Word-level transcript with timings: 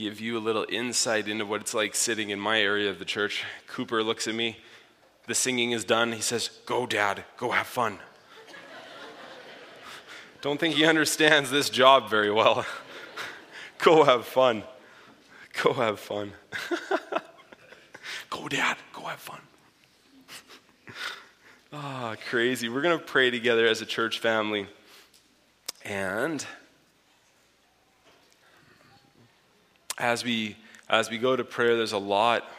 give 0.00 0.18
you 0.18 0.38
a 0.38 0.40
little 0.40 0.64
insight 0.70 1.28
into 1.28 1.44
what 1.44 1.60
it's 1.60 1.74
like 1.74 1.94
sitting 1.94 2.30
in 2.30 2.40
my 2.40 2.58
area 2.58 2.88
of 2.88 2.98
the 2.98 3.04
church. 3.04 3.44
Cooper 3.66 4.02
looks 4.02 4.26
at 4.26 4.34
me. 4.34 4.56
The 5.26 5.34
singing 5.34 5.72
is 5.72 5.84
done. 5.84 6.12
He 6.12 6.22
says, 6.22 6.48
Go, 6.64 6.86
Dad, 6.86 7.22
go 7.36 7.50
have 7.50 7.66
fun. 7.66 7.98
Don't 10.40 10.58
think 10.58 10.74
he 10.74 10.86
understands 10.86 11.50
this 11.50 11.68
job 11.68 12.08
very 12.08 12.30
well. 12.30 12.64
go 13.78 14.04
have 14.04 14.24
fun. 14.24 14.62
Go 15.62 15.74
have 15.74 16.00
fun. 16.00 16.32
go, 18.30 18.48
Dad, 18.48 18.78
go 18.94 19.02
have 19.02 19.20
fun. 19.20 19.40
Ah, 21.72 22.14
oh, 22.14 22.16
crazy. 22.28 22.68
We're 22.68 22.82
going 22.82 22.98
to 22.98 23.04
pray 23.04 23.30
together 23.30 23.64
as 23.64 23.80
a 23.80 23.86
church 23.86 24.18
family. 24.18 24.66
And 25.84 26.44
as 30.00 30.24
we 30.24 30.56
as 30.88 31.08
we 31.08 31.18
go 31.18 31.36
to 31.36 31.44
prayer, 31.44 31.76
there's 31.76 31.92
a 31.92 31.98
lot. 31.98 32.50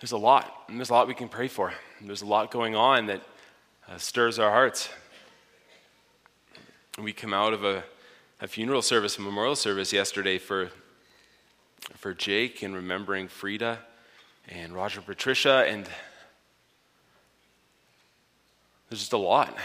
There's 0.00 0.12
a 0.12 0.16
lot, 0.16 0.64
and 0.66 0.78
there's 0.78 0.90
a 0.90 0.94
lot 0.94 1.06
we 1.06 1.14
can 1.14 1.28
pray 1.28 1.46
for. 1.46 1.72
There's 2.00 2.22
a 2.22 2.26
lot 2.26 2.50
going 2.50 2.74
on 2.74 3.06
that 3.06 3.22
uh, 3.88 3.98
stirs 3.98 4.40
our 4.40 4.50
hearts. 4.50 4.88
We 7.00 7.12
come 7.12 7.32
out 7.32 7.52
of 7.52 7.62
a, 7.62 7.84
a 8.40 8.48
funeral 8.48 8.82
service, 8.82 9.16
a 9.16 9.20
memorial 9.20 9.54
service 9.54 9.92
yesterday 9.92 10.38
for 10.38 10.70
for 11.94 12.14
Jake 12.14 12.62
and 12.62 12.74
remembering 12.74 13.28
Frida 13.28 13.78
and 14.48 14.74
Roger 14.74 15.00
and 15.00 15.06
Patricia, 15.06 15.64
and 15.68 15.88
there's 18.88 19.00
just 19.00 19.12
a 19.12 19.18
lot. 19.18 19.56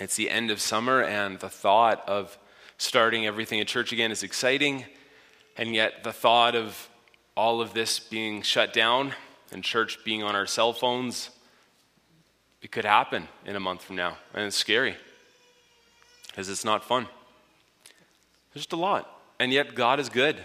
It's 0.00 0.16
the 0.16 0.28
end 0.28 0.50
of 0.50 0.60
summer, 0.60 1.02
and 1.02 1.38
the 1.38 1.48
thought 1.48 2.06
of 2.08 2.36
starting 2.78 3.26
everything 3.26 3.60
at 3.60 3.66
church 3.66 3.92
again 3.92 4.10
is 4.10 4.22
exciting, 4.22 4.84
and 5.56 5.74
yet 5.74 6.04
the 6.04 6.12
thought 6.12 6.54
of 6.54 6.88
all 7.36 7.60
of 7.60 7.74
this 7.74 7.98
being 7.98 8.42
shut 8.42 8.72
down 8.72 9.12
and 9.52 9.62
church 9.62 9.98
being 10.04 10.22
on 10.22 10.34
our 10.34 10.46
cell 10.46 10.72
phones, 10.72 11.30
it 12.60 12.70
could 12.70 12.84
happen 12.84 13.28
in 13.44 13.56
a 13.56 13.60
month 13.60 13.82
from 13.82 13.96
now, 13.96 14.16
and 14.34 14.44
it's 14.44 14.56
scary 14.56 14.96
because 16.28 16.48
it's 16.48 16.64
not 16.64 16.84
fun. 16.84 17.06
There's 18.52 18.64
just 18.64 18.72
a 18.72 18.76
lot, 18.76 19.08
and 19.38 19.52
yet 19.52 19.74
God 19.74 20.00
is 20.00 20.08
good, 20.08 20.36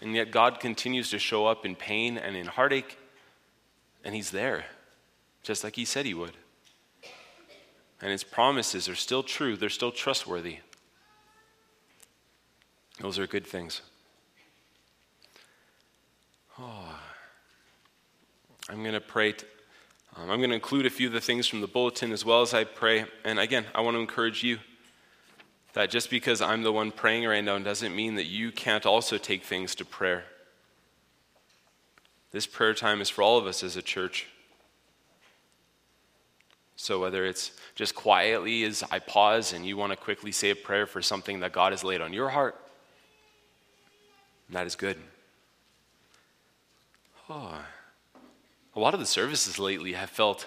and 0.00 0.14
yet 0.14 0.30
God 0.30 0.60
continues 0.60 1.10
to 1.10 1.18
show 1.18 1.46
up 1.46 1.64
in 1.64 1.74
pain 1.74 2.18
and 2.18 2.36
in 2.36 2.46
heartache, 2.46 2.98
and 4.04 4.14
He's 4.14 4.30
there, 4.30 4.64
just 5.42 5.64
like 5.64 5.76
He 5.76 5.84
said 5.84 6.06
He 6.06 6.14
would 6.14 6.32
and 8.04 8.12
his 8.12 8.22
promises 8.22 8.86
are 8.86 8.94
still 8.94 9.22
true, 9.22 9.56
they're 9.56 9.70
still 9.70 9.90
trustworthy. 9.90 10.58
Those 13.00 13.18
are 13.18 13.26
good 13.26 13.46
things. 13.46 13.82
Oh, 16.58 16.98
I'm 18.68 18.82
going 18.82 18.94
to 18.94 19.00
pray. 19.00 19.32
T- 19.32 19.46
um, 20.16 20.30
I'm 20.30 20.38
going 20.38 20.50
to 20.50 20.54
include 20.54 20.86
a 20.86 20.90
few 20.90 21.08
of 21.08 21.12
the 21.12 21.20
things 21.20 21.46
from 21.46 21.60
the 21.60 21.66
bulletin 21.66 22.12
as 22.12 22.24
well 22.24 22.42
as 22.42 22.54
I 22.54 22.64
pray. 22.64 23.06
And 23.24 23.38
again, 23.38 23.66
I 23.74 23.80
want 23.80 23.96
to 23.96 24.00
encourage 24.00 24.44
you 24.44 24.58
that 25.72 25.90
just 25.90 26.08
because 26.08 26.40
I'm 26.40 26.62
the 26.62 26.72
one 26.72 26.92
praying 26.92 27.26
right 27.26 27.42
now 27.42 27.58
doesn't 27.58 27.94
mean 27.94 28.14
that 28.14 28.26
you 28.26 28.52
can't 28.52 28.86
also 28.86 29.18
take 29.18 29.42
things 29.42 29.74
to 29.76 29.84
prayer. 29.84 30.24
This 32.30 32.46
prayer 32.46 32.74
time 32.74 33.00
is 33.00 33.10
for 33.10 33.22
all 33.22 33.38
of 33.38 33.46
us 33.46 33.64
as 33.64 33.76
a 33.76 33.82
church. 33.82 34.28
So, 36.76 37.00
whether 37.00 37.24
it's 37.24 37.52
just 37.74 37.94
quietly 37.94 38.64
as 38.64 38.82
I 38.90 38.98
pause 38.98 39.52
and 39.52 39.64
you 39.64 39.76
want 39.76 39.92
to 39.92 39.96
quickly 39.96 40.32
say 40.32 40.50
a 40.50 40.56
prayer 40.56 40.86
for 40.86 41.00
something 41.00 41.40
that 41.40 41.52
God 41.52 41.72
has 41.72 41.84
laid 41.84 42.00
on 42.00 42.12
your 42.12 42.28
heart, 42.28 42.60
that 44.50 44.66
is 44.66 44.74
good. 44.74 44.96
Oh, 47.28 47.58
a 48.76 48.80
lot 48.80 48.94
of 48.94 49.00
the 49.00 49.06
services 49.06 49.58
lately 49.58 49.94
have 49.94 50.10
felt, 50.10 50.46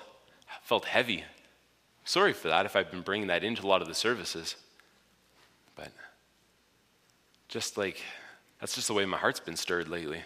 felt 0.62 0.86
heavy. 0.86 1.24
Sorry 2.06 2.34
for 2.34 2.48
that 2.50 2.66
if 2.66 2.76
I've 2.76 2.92
been 2.92 3.02
bringing 3.02 3.28
that 3.28 3.44
into 3.44 3.66
a 3.66 3.68
lot 3.68 3.82
of 3.82 3.88
the 3.88 3.96
services. 3.96 4.56
But 5.76 5.92
just 7.48 7.78
like, 7.78 8.02
that's 8.60 8.76
just 8.76 8.88
the 8.88 8.94
way 8.94 9.06
my 9.06 9.18
heart's 9.18 9.40
been 9.40 9.58
stirred 9.58 9.88
lately. 9.88 10.22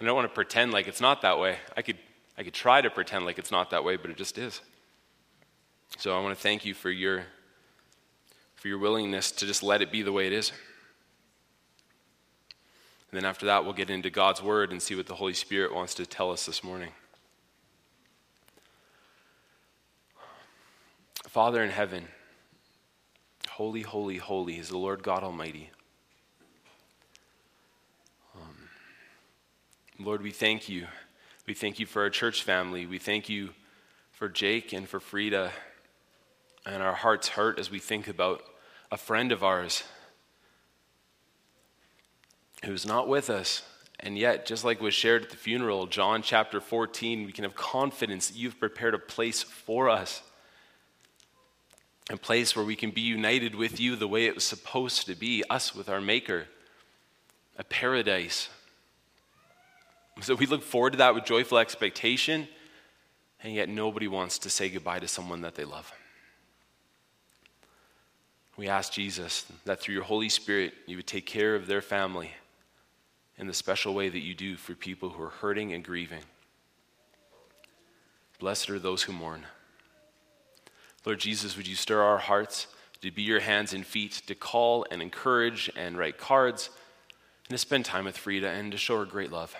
I 0.00 0.04
don't 0.04 0.14
want 0.14 0.28
to 0.28 0.34
pretend 0.34 0.72
like 0.72 0.88
it's 0.88 1.00
not 1.00 1.22
that 1.22 1.38
way. 1.38 1.56
I 1.76 1.82
could, 1.82 1.98
I 2.36 2.42
could 2.42 2.54
try 2.54 2.80
to 2.80 2.88
pretend 2.88 3.26
like 3.26 3.38
it's 3.38 3.50
not 3.50 3.70
that 3.70 3.84
way, 3.84 3.96
but 3.96 4.10
it 4.10 4.16
just 4.16 4.38
is. 4.38 4.60
So 5.98 6.16
I 6.16 6.22
want 6.22 6.36
to 6.36 6.40
thank 6.40 6.64
you 6.64 6.74
for 6.74 6.90
your 6.90 7.24
for 8.58 8.66
your 8.66 8.78
willingness 8.78 9.30
to 9.30 9.46
just 9.46 9.62
let 9.62 9.82
it 9.82 9.92
be 9.92 10.02
the 10.02 10.12
way 10.12 10.26
it 10.26 10.32
is. 10.32 10.52
And 13.10 13.16
then 13.16 13.24
after 13.24 13.46
that, 13.46 13.64
we'll 13.64 13.72
get 13.72 13.90
into 13.90 14.10
God's 14.10 14.42
Word 14.42 14.70
and 14.70 14.82
see 14.82 14.94
what 14.94 15.06
the 15.06 15.14
Holy 15.14 15.34
Spirit 15.34 15.74
wants 15.74 15.94
to 15.94 16.06
tell 16.06 16.30
us 16.30 16.44
this 16.44 16.62
morning. 16.62 16.90
Father 21.26 21.62
in 21.62 21.70
heaven, 21.70 22.08
holy, 23.48 23.82
holy, 23.82 24.16
holy 24.16 24.58
is 24.58 24.68
the 24.68 24.78
Lord 24.78 25.02
God 25.02 25.22
Almighty. 25.22 25.70
Um, 28.34 28.68
Lord, 29.98 30.22
we 30.22 30.30
thank 30.30 30.68
you. 30.68 30.86
We 31.46 31.54
thank 31.54 31.78
you 31.78 31.86
for 31.86 32.02
our 32.02 32.10
church 32.10 32.42
family. 32.42 32.86
We 32.86 32.98
thank 32.98 33.28
you 33.28 33.50
for 34.12 34.28
Jake 34.28 34.72
and 34.72 34.88
for 34.88 35.00
Frida 35.00 35.52
and 36.66 36.82
our 36.82 36.94
hearts 36.94 37.28
hurt 37.28 37.58
as 37.58 37.70
we 37.70 37.78
think 37.78 38.08
about 38.08 38.42
a 38.92 38.96
friend 38.96 39.32
of 39.32 39.42
ours 39.42 39.84
who's 42.64 42.86
not 42.86 43.08
with 43.08 43.30
us. 43.30 43.62
And 44.00 44.16
yet, 44.16 44.46
just 44.46 44.64
like 44.64 44.80
was 44.80 44.94
shared 44.94 45.24
at 45.24 45.30
the 45.30 45.36
funeral, 45.36 45.86
John 45.86 46.22
chapter 46.22 46.60
14, 46.60 47.26
we 47.26 47.32
can 47.32 47.44
have 47.44 47.56
confidence 47.56 48.28
that 48.28 48.36
you've 48.36 48.60
prepared 48.60 48.94
a 48.94 48.98
place 48.98 49.42
for 49.42 49.88
us. 49.88 50.22
A 52.10 52.16
place 52.16 52.54
where 52.54 52.64
we 52.64 52.76
can 52.76 52.90
be 52.90 53.00
united 53.00 53.54
with 53.54 53.80
you 53.80 53.96
the 53.96 54.08
way 54.08 54.26
it 54.26 54.34
was 54.34 54.44
supposed 54.44 55.06
to 55.06 55.14
be, 55.14 55.42
us 55.50 55.74
with 55.74 55.88
our 55.88 56.00
Maker. 56.00 56.46
A 57.58 57.64
paradise. 57.64 58.48
So 60.20 60.36
we 60.36 60.46
look 60.46 60.62
forward 60.62 60.92
to 60.92 60.98
that 60.98 61.14
with 61.14 61.24
joyful 61.24 61.58
expectation, 61.58 62.48
and 63.42 63.52
yet 63.52 63.68
nobody 63.68 64.08
wants 64.08 64.38
to 64.40 64.50
say 64.50 64.68
goodbye 64.68 65.00
to 65.00 65.08
someone 65.08 65.42
that 65.42 65.54
they 65.54 65.64
love. 65.64 65.92
We 68.56 68.68
ask 68.68 68.92
Jesus 68.92 69.44
that 69.64 69.80
through 69.80 69.94
your 69.94 70.04
Holy 70.04 70.28
Spirit, 70.28 70.74
you 70.86 70.96
would 70.96 71.06
take 71.06 71.26
care 71.26 71.54
of 71.54 71.66
their 71.66 71.82
family 71.82 72.32
in 73.38 73.46
the 73.46 73.54
special 73.54 73.94
way 73.94 74.08
that 74.08 74.18
you 74.20 74.34
do 74.34 74.56
for 74.56 74.74
people 74.74 75.10
who 75.10 75.22
are 75.22 75.30
hurting 75.30 75.72
and 75.72 75.84
grieving. 75.84 76.22
Blessed 78.38 78.70
are 78.70 78.78
those 78.78 79.02
who 79.02 79.12
mourn. 79.12 79.46
Lord 81.04 81.20
Jesus, 81.20 81.56
would 81.56 81.68
you 81.68 81.76
stir 81.76 82.02
our 82.02 82.18
hearts 82.18 82.66
to 83.00 83.10
be 83.10 83.22
your 83.22 83.40
hands 83.40 83.72
and 83.72 83.86
feet, 83.86 84.22
to 84.26 84.34
call 84.34 84.84
and 84.90 85.00
encourage 85.00 85.70
and 85.76 85.96
write 85.96 86.18
cards, 86.18 86.70
and 87.48 87.50
to 87.50 87.58
spend 87.58 87.84
time 87.84 88.04
with 88.04 88.16
Frida 88.16 88.48
and 88.48 88.72
to 88.72 88.78
show 88.78 88.98
her 88.98 89.04
great 89.04 89.30
love. 89.30 89.54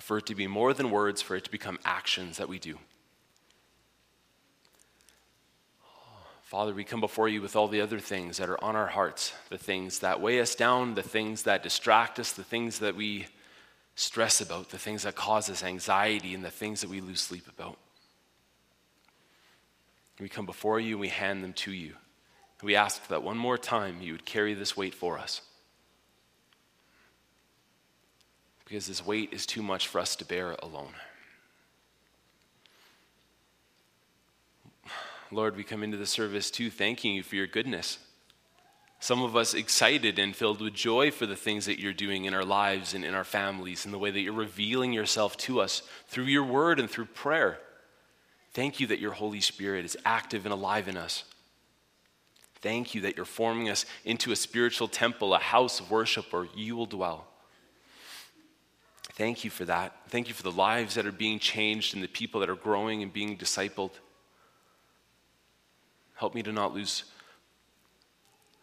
For 0.00 0.18
it 0.18 0.26
to 0.26 0.34
be 0.34 0.46
more 0.46 0.74
than 0.74 0.90
words, 0.90 1.22
for 1.22 1.36
it 1.36 1.44
to 1.44 1.50
become 1.50 1.78
actions 1.84 2.38
that 2.38 2.48
we 2.48 2.58
do. 2.58 2.78
Father, 6.48 6.72
we 6.72 6.82
come 6.82 7.02
before 7.02 7.28
you 7.28 7.42
with 7.42 7.56
all 7.56 7.68
the 7.68 7.82
other 7.82 7.98
things 7.98 8.38
that 8.38 8.48
are 8.48 8.64
on 8.64 8.74
our 8.74 8.86
hearts, 8.86 9.34
the 9.50 9.58
things 9.58 9.98
that 9.98 10.22
weigh 10.22 10.40
us 10.40 10.54
down, 10.54 10.94
the 10.94 11.02
things 11.02 11.42
that 11.42 11.62
distract 11.62 12.18
us, 12.18 12.32
the 12.32 12.42
things 12.42 12.78
that 12.78 12.96
we 12.96 13.26
stress 13.96 14.40
about, 14.40 14.70
the 14.70 14.78
things 14.78 15.02
that 15.02 15.14
cause 15.14 15.50
us 15.50 15.62
anxiety, 15.62 16.32
and 16.32 16.42
the 16.42 16.50
things 16.50 16.80
that 16.80 16.88
we 16.88 17.02
lose 17.02 17.20
sleep 17.20 17.46
about. 17.48 17.76
We 20.18 20.30
come 20.30 20.46
before 20.46 20.80
you 20.80 20.92
and 20.92 21.00
we 21.02 21.08
hand 21.08 21.44
them 21.44 21.52
to 21.52 21.70
you. 21.70 21.92
We 22.62 22.76
ask 22.76 23.06
that 23.08 23.22
one 23.22 23.36
more 23.36 23.58
time 23.58 24.00
you 24.00 24.12
would 24.12 24.24
carry 24.24 24.54
this 24.54 24.74
weight 24.74 24.94
for 24.94 25.18
us. 25.18 25.42
Because 28.64 28.86
this 28.86 29.04
weight 29.04 29.34
is 29.34 29.44
too 29.44 29.62
much 29.62 29.86
for 29.86 29.98
us 29.98 30.16
to 30.16 30.24
bear 30.24 30.52
alone. 30.62 30.94
Lord, 35.30 35.56
we 35.56 35.64
come 35.64 35.82
into 35.82 35.96
the 35.96 36.06
service 36.06 36.50
too, 36.50 36.70
thanking 36.70 37.14
you 37.14 37.22
for 37.22 37.36
your 37.36 37.46
goodness. 37.46 37.98
Some 39.00 39.22
of 39.22 39.36
us 39.36 39.54
excited 39.54 40.18
and 40.18 40.34
filled 40.34 40.60
with 40.60 40.74
joy 40.74 41.10
for 41.10 41.26
the 41.26 41.36
things 41.36 41.66
that 41.66 41.78
you're 41.78 41.92
doing 41.92 42.24
in 42.24 42.34
our 42.34 42.44
lives 42.44 42.94
and 42.94 43.04
in 43.04 43.14
our 43.14 43.24
families, 43.24 43.84
and 43.84 43.94
the 43.94 43.98
way 43.98 44.10
that 44.10 44.20
you're 44.20 44.32
revealing 44.32 44.92
yourself 44.92 45.36
to 45.38 45.60
us 45.60 45.82
through 46.08 46.24
your 46.24 46.44
word 46.44 46.80
and 46.80 46.90
through 46.90 47.04
prayer. 47.04 47.60
Thank 48.54 48.80
you 48.80 48.88
that 48.88 48.98
your 48.98 49.12
Holy 49.12 49.40
Spirit 49.40 49.84
is 49.84 49.96
active 50.04 50.46
and 50.46 50.52
alive 50.52 50.88
in 50.88 50.96
us. 50.96 51.24
Thank 52.60 52.92
you 52.92 53.02
that 53.02 53.16
you're 53.16 53.24
forming 53.24 53.68
us 53.68 53.86
into 54.04 54.32
a 54.32 54.36
spiritual 54.36 54.88
temple, 54.88 55.32
a 55.32 55.38
house 55.38 55.78
of 55.78 55.92
worship 55.92 56.32
where 56.32 56.48
you 56.56 56.74
will 56.74 56.86
dwell. 56.86 57.26
Thank 59.12 59.44
you 59.44 59.50
for 59.50 59.64
that. 59.66 59.94
Thank 60.08 60.26
you 60.26 60.34
for 60.34 60.42
the 60.42 60.50
lives 60.50 60.94
that 60.94 61.06
are 61.06 61.12
being 61.12 61.38
changed 61.38 61.94
and 61.94 62.02
the 62.02 62.08
people 62.08 62.40
that 62.40 62.50
are 62.50 62.56
growing 62.56 63.02
and 63.02 63.12
being 63.12 63.36
discipled. 63.36 63.92
Help 66.18 66.34
me 66.34 66.42
to 66.42 66.52
not 66.52 66.74
lose 66.74 67.04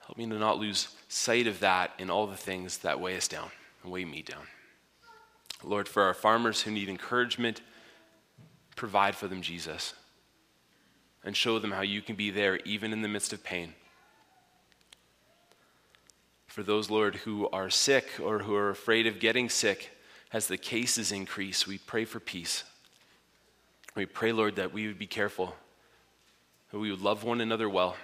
Help 0.05 0.19
me 0.19 0.27
to 0.27 0.37
not 0.37 0.59
lose 0.59 0.89
sight 1.07 1.47
of 1.47 1.61
that 1.61 1.91
in 1.97 2.11
all 2.11 2.27
the 2.27 2.37
things 2.37 2.77
that 2.79 2.99
weigh 2.99 3.17
us 3.17 3.27
down 3.27 3.49
and 3.81 3.91
weigh 3.91 4.05
me 4.05 4.21
down. 4.21 4.43
Lord, 5.63 5.87
for 5.87 6.03
our 6.03 6.13
farmers 6.13 6.61
who 6.61 6.69
need 6.69 6.89
encouragement, 6.89 7.61
provide 8.75 9.15
for 9.15 9.27
them, 9.27 9.41
Jesus, 9.41 9.95
and 11.23 11.35
show 11.35 11.57
them 11.57 11.71
how 11.71 11.81
you 11.81 12.03
can 12.03 12.15
be 12.15 12.29
there 12.29 12.57
even 12.65 12.93
in 12.93 13.01
the 13.01 13.07
midst 13.07 13.33
of 13.33 13.43
pain. 13.43 13.73
For 16.45 16.61
those, 16.61 16.91
Lord, 16.91 17.15
who 17.15 17.49
are 17.49 17.71
sick 17.71 18.19
or 18.21 18.39
who 18.39 18.53
are 18.53 18.69
afraid 18.69 19.07
of 19.07 19.19
getting 19.19 19.49
sick, 19.49 19.89
as 20.31 20.47
the 20.47 20.57
cases 20.57 21.11
increase, 21.11 21.65
we 21.65 21.79
pray 21.79 22.05
for 22.05 22.19
peace. 22.19 22.63
We 23.95 24.05
pray, 24.05 24.31
Lord, 24.31 24.55
that 24.57 24.71
we 24.71 24.85
would 24.85 24.99
be 24.99 25.07
careful, 25.07 25.55
that 26.75 26.79
we 26.79 26.91
would 26.91 26.99
love 26.99 27.23
one 27.23 27.39
another 27.39 27.69
well, 27.69 27.95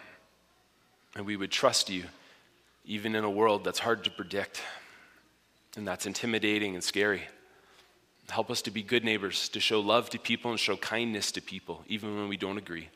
and 1.18 1.25
we 1.25 1.35
would 1.35 1.51
trust 1.51 1.89
you, 1.89 2.06
even 2.85 3.15
in 3.15 3.25
a 3.25 3.29
world 3.29 3.65
that's 3.65 3.79
hard 3.79 4.01
to 4.06 4.09
predict 4.09 4.62
and 5.75 5.85
that's 5.85 6.06
intimidating 6.06 6.73
and 6.73 6.81
scary. 6.81 7.23
Help 8.29 8.50
us 8.50 8.62
to 8.62 8.71
be 8.71 8.81
good 8.81 9.03
neighbors, 9.03 9.50
to 9.50 9.59
show 9.59 9.81
love 9.81 10.09
to 10.12 10.18
people 10.18 10.51
and 10.51 10.57
show 10.57 10.77
kindness 10.77 11.33
to 11.33 11.41
people, 11.41 11.83
even 11.89 12.15
when 12.15 12.29
we 12.29 12.38
don't 12.38 12.57
agree. 12.57 12.88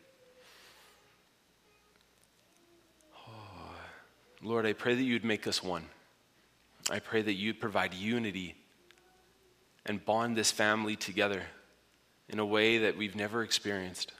Oh, 3.17 3.75
Lord, 4.41 4.65
I 4.65 4.71
pray 4.71 4.95
that 4.95 5.03
you'd 5.03 5.25
make 5.25 5.45
us 5.45 5.61
one. 5.61 5.87
I 6.89 6.99
pray 6.99 7.21
that 7.21 7.33
you'd 7.33 7.59
provide 7.59 7.93
unity 7.93 8.55
and 9.85 10.05
bond 10.05 10.37
this 10.37 10.51
family 10.51 10.95
together 10.95 11.41
in 12.29 12.39
a 12.39 12.45
way 12.45 12.77
that 12.77 12.95
we've 12.95 13.17
never 13.17 13.43
experienced. 13.43 14.13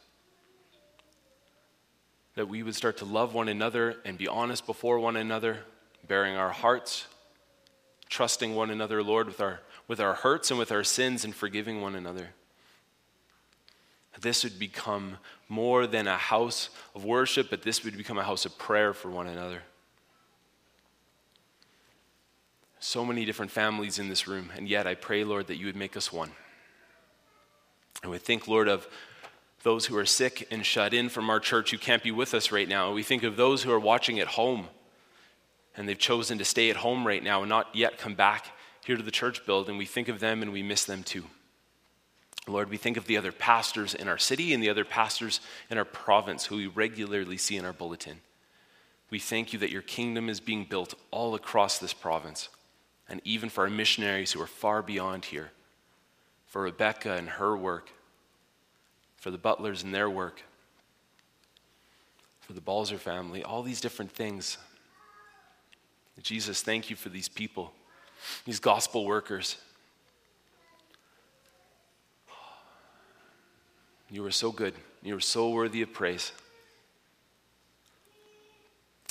That 2.35 2.47
we 2.47 2.63
would 2.63 2.75
start 2.75 2.97
to 2.97 3.05
love 3.05 3.33
one 3.33 3.47
another 3.47 3.95
and 4.05 4.17
be 4.17 4.27
honest 4.27 4.65
before 4.65 4.99
one 4.99 5.15
another, 5.15 5.59
baring 6.07 6.35
our 6.35 6.51
hearts, 6.51 7.07
trusting 8.09 8.55
one 8.55 8.69
another, 8.69 9.01
Lord, 9.01 9.27
with 9.27 9.41
our, 9.41 9.61
with 9.87 9.99
our 9.99 10.13
hurts 10.13 10.51
and 10.51 10.59
with 10.59 10.71
our 10.71 10.83
sins, 10.83 11.23
and 11.23 11.33
forgiving 11.33 11.81
one 11.81 11.95
another. 11.95 12.29
This 14.19 14.43
would 14.43 14.59
become 14.59 15.17
more 15.49 15.87
than 15.87 16.07
a 16.07 16.17
house 16.17 16.69
of 16.93 17.03
worship, 17.03 17.49
but 17.49 17.63
this 17.63 17.83
would 17.83 17.97
become 17.97 18.17
a 18.17 18.23
house 18.23 18.45
of 18.45 18.57
prayer 18.57 18.93
for 18.93 19.09
one 19.09 19.27
another. 19.27 19.63
So 22.79 23.03
many 23.03 23.25
different 23.25 23.51
families 23.51 23.99
in 23.99 24.09
this 24.09 24.27
room, 24.27 24.51
and 24.55 24.69
yet 24.69 24.87
I 24.87 24.95
pray, 24.95 25.23
Lord, 25.23 25.47
that 25.47 25.57
you 25.57 25.65
would 25.65 25.75
make 25.75 25.97
us 25.97 26.13
one. 26.13 26.31
And 28.03 28.11
we 28.11 28.17
think, 28.19 28.47
Lord, 28.47 28.67
of 28.67 28.87
those 29.65 29.87
who 29.87 29.97
are 29.97 30.05
sick 30.05 30.47
and 30.51 30.63
shut 30.63 30.93
in 30.93 31.09
from 31.09 31.27
our 31.27 31.39
church 31.39 31.71
who 31.71 31.77
can't 31.79 32.03
be 32.03 32.11
with 32.11 32.35
us 32.35 32.51
right 32.51 32.69
now. 32.69 32.93
We 32.93 33.01
think 33.01 33.23
of 33.23 33.35
those 33.35 33.63
who 33.63 33.71
are 33.71 33.79
watching 33.79 34.19
at 34.19 34.27
home 34.27 34.67
and 35.75 35.89
they've 35.89 35.97
chosen 35.97 36.37
to 36.37 36.45
stay 36.45 36.69
at 36.69 36.75
home 36.75 37.05
right 37.05 37.23
now 37.23 37.41
and 37.41 37.49
not 37.49 37.75
yet 37.75 37.97
come 37.97 38.13
back 38.13 38.45
here 38.85 38.95
to 38.95 39.01
the 39.01 39.09
church 39.09 39.43
building. 39.43 39.75
We 39.75 39.87
think 39.87 40.07
of 40.07 40.19
them 40.19 40.43
and 40.43 40.53
we 40.53 40.61
miss 40.61 40.85
them 40.85 41.01
too. 41.01 41.23
Lord, 42.47 42.69
we 42.69 42.77
think 42.77 42.95
of 42.95 43.07
the 43.07 43.17
other 43.17 43.31
pastors 43.31 43.95
in 43.95 44.07
our 44.07 44.19
city 44.19 44.53
and 44.53 44.61
the 44.61 44.69
other 44.69 44.85
pastors 44.85 45.39
in 45.71 45.79
our 45.79 45.83
province 45.83 46.45
who 46.45 46.57
we 46.57 46.67
regularly 46.67 47.37
see 47.37 47.57
in 47.57 47.65
our 47.65 47.73
bulletin. 47.73 48.21
We 49.09 49.17
thank 49.17 49.51
you 49.51 49.57
that 49.57 49.71
your 49.71 49.81
kingdom 49.81 50.29
is 50.29 50.39
being 50.39 50.65
built 50.65 50.93
all 51.09 51.33
across 51.33 51.79
this 51.79 51.91
province 51.91 52.49
and 53.09 53.19
even 53.23 53.49
for 53.49 53.63
our 53.63 53.71
missionaries 53.71 54.31
who 54.31 54.41
are 54.43 54.47
far 54.47 54.83
beyond 54.83 55.25
here, 55.25 55.49
for 56.45 56.61
Rebecca 56.61 57.13
and 57.13 57.29
her 57.29 57.57
work, 57.57 57.89
for 59.25 59.31
the 59.31 59.39
butlers 59.39 59.81
and 59.81 59.91
their 59.91 60.07
work, 60.07 60.43
for 62.41 62.53
the 62.53 62.61
Balzer 62.61 62.99
family, 62.99 63.43
all 63.43 63.63
these 63.63 63.81
different 63.81 64.11
things. 64.11 64.59
Jesus, 66.21 66.61
thank 66.61 66.91
you 66.91 66.95
for 66.95 67.09
these 67.09 67.27
people, 67.27 67.73
these 68.45 68.59
gospel 68.59 69.03
workers. 69.03 69.57
You 74.11 74.23
are 74.27 74.31
so 74.31 74.51
good. 74.51 74.75
You 75.01 75.17
are 75.17 75.19
so 75.19 75.49
worthy 75.49 75.81
of 75.81 75.91
praise. 75.91 76.31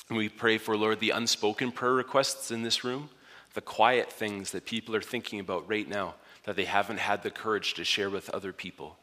And 0.08 0.16
we 0.16 0.28
pray 0.28 0.58
for, 0.58 0.76
Lord, 0.76 1.00
the 1.00 1.10
unspoken 1.10 1.72
prayer 1.72 1.92
requests 1.92 2.52
in 2.52 2.62
this 2.62 2.84
room 2.84 3.08
the 3.54 3.60
quiet 3.60 4.12
things 4.12 4.52
that 4.52 4.64
people 4.64 4.94
are 4.94 5.02
thinking 5.02 5.40
about 5.40 5.68
right 5.68 5.88
now 5.88 6.14
that 6.44 6.54
they 6.54 6.66
haven't 6.66 7.00
had 7.00 7.24
the 7.24 7.32
courage 7.32 7.74
to 7.74 7.84
share 7.84 8.10
with 8.10 8.30
other 8.30 8.52
people. 8.52 8.96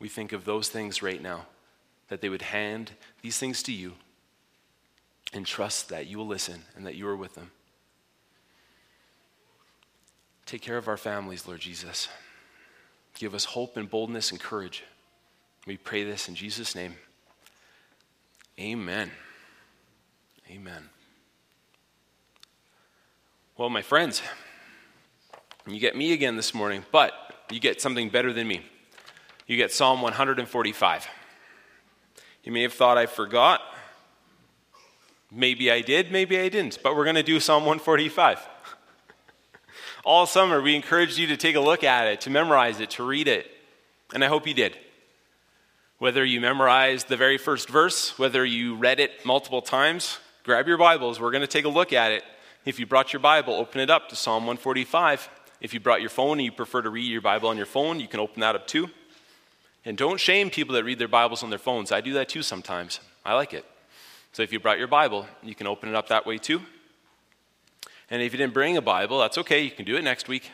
We 0.00 0.08
think 0.08 0.32
of 0.32 0.44
those 0.44 0.68
things 0.68 1.02
right 1.02 1.22
now, 1.22 1.46
that 2.08 2.20
they 2.20 2.28
would 2.28 2.42
hand 2.42 2.92
these 3.22 3.38
things 3.38 3.62
to 3.64 3.72
you 3.72 3.92
and 5.32 5.46
trust 5.46 5.90
that 5.90 6.06
you 6.06 6.18
will 6.18 6.26
listen 6.26 6.62
and 6.74 6.86
that 6.86 6.96
you 6.96 7.06
are 7.06 7.16
with 7.16 7.34
them. 7.34 7.52
Take 10.46 10.62
care 10.62 10.78
of 10.78 10.88
our 10.88 10.96
families, 10.96 11.46
Lord 11.46 11.60
Jesus. 11.60 12.08
Give 13.14 13.34
us 13.34 13.44
hope 13.44 13.76
and 13.76 13.88
boldness 13.88 14.32
and 14.32 14.40
courage. 14.40 14.82
We 15.66 15.76
pray 15.76 16.02
this 16.02 16.28
in 16.28 16.34
Jesus' 16.34 16.74
name. 16.74 16.94
Amen. 18.58 19.10
Amen. 20.50 20.88
Well, 23.56 23.70
my 23.70 23.82
friends, 23.82 24.22
you 25.68 25.78
get 25.78 25.94
me 25.94 26.12
again 26.12 26.34
this 26.34 26.54
morning, 26.54 26.84
but 26.90 27.12
you 27.50 27.60
get 27.60 27.80
something 27.80 28.08
better 28.08 28.32
than 28.32 28.48
me. 28.48 28.62
You 29.50 29.56
get 29.56 29.72
Psalm 29.72 30.00
145. 30.00 31.08
You 32.44 32.52
may 32.52 32.62
have 32.62 32.72
thought 32.72 32.96
I 32.96 33.06
forgot. 33.06 33.60
Maybe 35.28 35.72
I 35.72 35.80
did, 35.80 36.12
maybe 36.12 36.38
I 36.38 36.48
didn't, 36.48 36.78
but 36.84 36.94
we're 36.94 37.02
going 37.02 37.16
to 37.16 37.24
do 37.24 37.40
Psalm 37.40 37.64
145. 37.64 38.48
All 40.04 40.26
summer, 40.26 40.62
we 40.62 40.76
encouraged 40.76 41.18
you 41.18 41.26
to 41.26 41.36
take 41.36 41.56
a 41.56 41.60
look 41.60 41.82
at 41.82 42.06
it, 42.06 42.20
to 42.20 42.30
memorize 42.30 42.78
it, 42.78 42.90
to 42.90 43.02
read 43.02 43.26
it, 43.26 43.50
and 44.14 44.22
I 44.22 44.28
hope 44.28 44.46
you 44.46 44.54
did. 44.54 44.78
Whether 45.98 46.24
you 46.24 46.40
memorized 46.40 47.08
the 47.08 47.16
very 47.16 47.36
first 47.36 47.68
verse, 47.68 48.16
whether 48.20 48.44
you 48.44 48.76
read 48.76 49.00
it 49.00 49.26
multiple 49.26 49.62
times, 49.62 50.20
grab 50.44 50.68
your 50.68 50.78
Bibles. 50.78 51.18
We're 51.18 51.32
going 51.32 51.40
to 51.40 51.48
take 51.48 51.64
a 51.64 51.68
look 51.68 51.92
at 51.92 52.12
it 52.12 52.22
if 52.64 52.78
you 52.78 52.86
brought 52.86 53.12
your 53.12 53.18
Bible, 53.18 53.54
open 53.54 53.80
it 53.80 53.90
up 53.90 54.10
to 54.10 54.14
Psalm 54.14 54.44
145. 54.44 55.28
If 55.60 55.74
you 55.74 55.80
brought 55.80 56.02
your 56.02 56.08
phone 56.08 56.38
and 56.38 56.44
you 56.44 56.52
prefer 56.52 56.82
to 56.82 56.90
read 56.90 57.10
your 57.10 57.20
Bible 57.20 57.48
on 57.48 57.56
your 57.56 57.66
phone, 57.66 57.98
you 57.98 58.06
can 58.06 58.20
open 58.20 58.42
that 58.42 58.54
up 58.54 58.68
too. 58.68 58.90
And 59.84 59.96
don't 59.96 60.20
shame 60.20 60.50
people 60.50 60.74
that 60.74 60.84
read 60.84 60.98
their 60.98 61.08
Bibles 61.08 61.42
on 61.42 61.50
their 61.50 61.58
phones. 61.58 61.90
I 61.90 62.00
do 62.00 62.12
that 62.14 62.28
too 62.28 62.42
sometimes. 62.42 63.00
I 63.24 63.34
like 63.34 63.54
it. 63.54 63.64
So 64.32 64.42
if 64.42 64.52
you 64.52 64.60
brought 64.60 64.78
your 64.78 64.88
Bible, 64.88 65.26
you 65.42 65.54
can 65.54 65.66
open 65.66 65.88
it 65.88 65.94
up 65.94 66.08
that 66.08 66.26
way 66.26 66.38
too. 66.38 66.60
And 68.10 68.22
if 68.22 68.32
you 68.32 68.38
didn't 68.38 68.54
bring 68.54 68.76
a 68.76 68.82
Bible, 68.82 69.18
that's 69.18 69.38
okay. 69.38 69.62
You 69.62 69.70
can 69.70 69.84
do 69.84 69.96
it 69.96 70.04
next 70.04 70.28
week. 70.28 70.50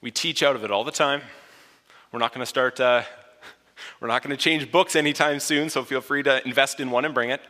We 0.00 0.10
teach 0.10 0.42
out 0.42 0.56
of 0.56 0.64
it 0.64 0.70
all 0.70 0.84
the 0.84 0.92
time. 0.92 1.22
We're 2.12 2.20
not 2.20 2.32
going 2.32 2.42
to 2.42 2.46
start, 2.46 2.78
uh, 2.80 3.02
we're 4.00 4.08
not 4.08 4.22
going 4.22 4.30
to 4.30 4.42
change 4.42 4.70
books 4.70 4.94
anytime 4.96 5.40
soon, 5.40 5.68
so 5.68 5.82
feel 5.82 6.00
free 6.00 6.22
to 6.22 6.46
invest 6.46 6.80
in 6.80 6.90
one 6.90 7.04
and 7.04 7.12
bring 7.12 7.30
it. 7.30 7.40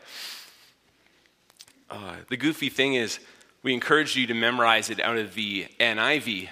Uh, 1.91 2.17
the 2.29 2.37
goofy 2.37 2.71
thing 2.71 2.95
is, 2.95 3.21
we 3.63 3.73
encourage 3.73 4.17
you 4.17 4.27
to 4.27 4.35
memorize 4.35 4.91
it 4.91 5.01
out 5.01 5.17
of 5.17 5.35
the 5.35 5.67
NIV. 5.81 6.49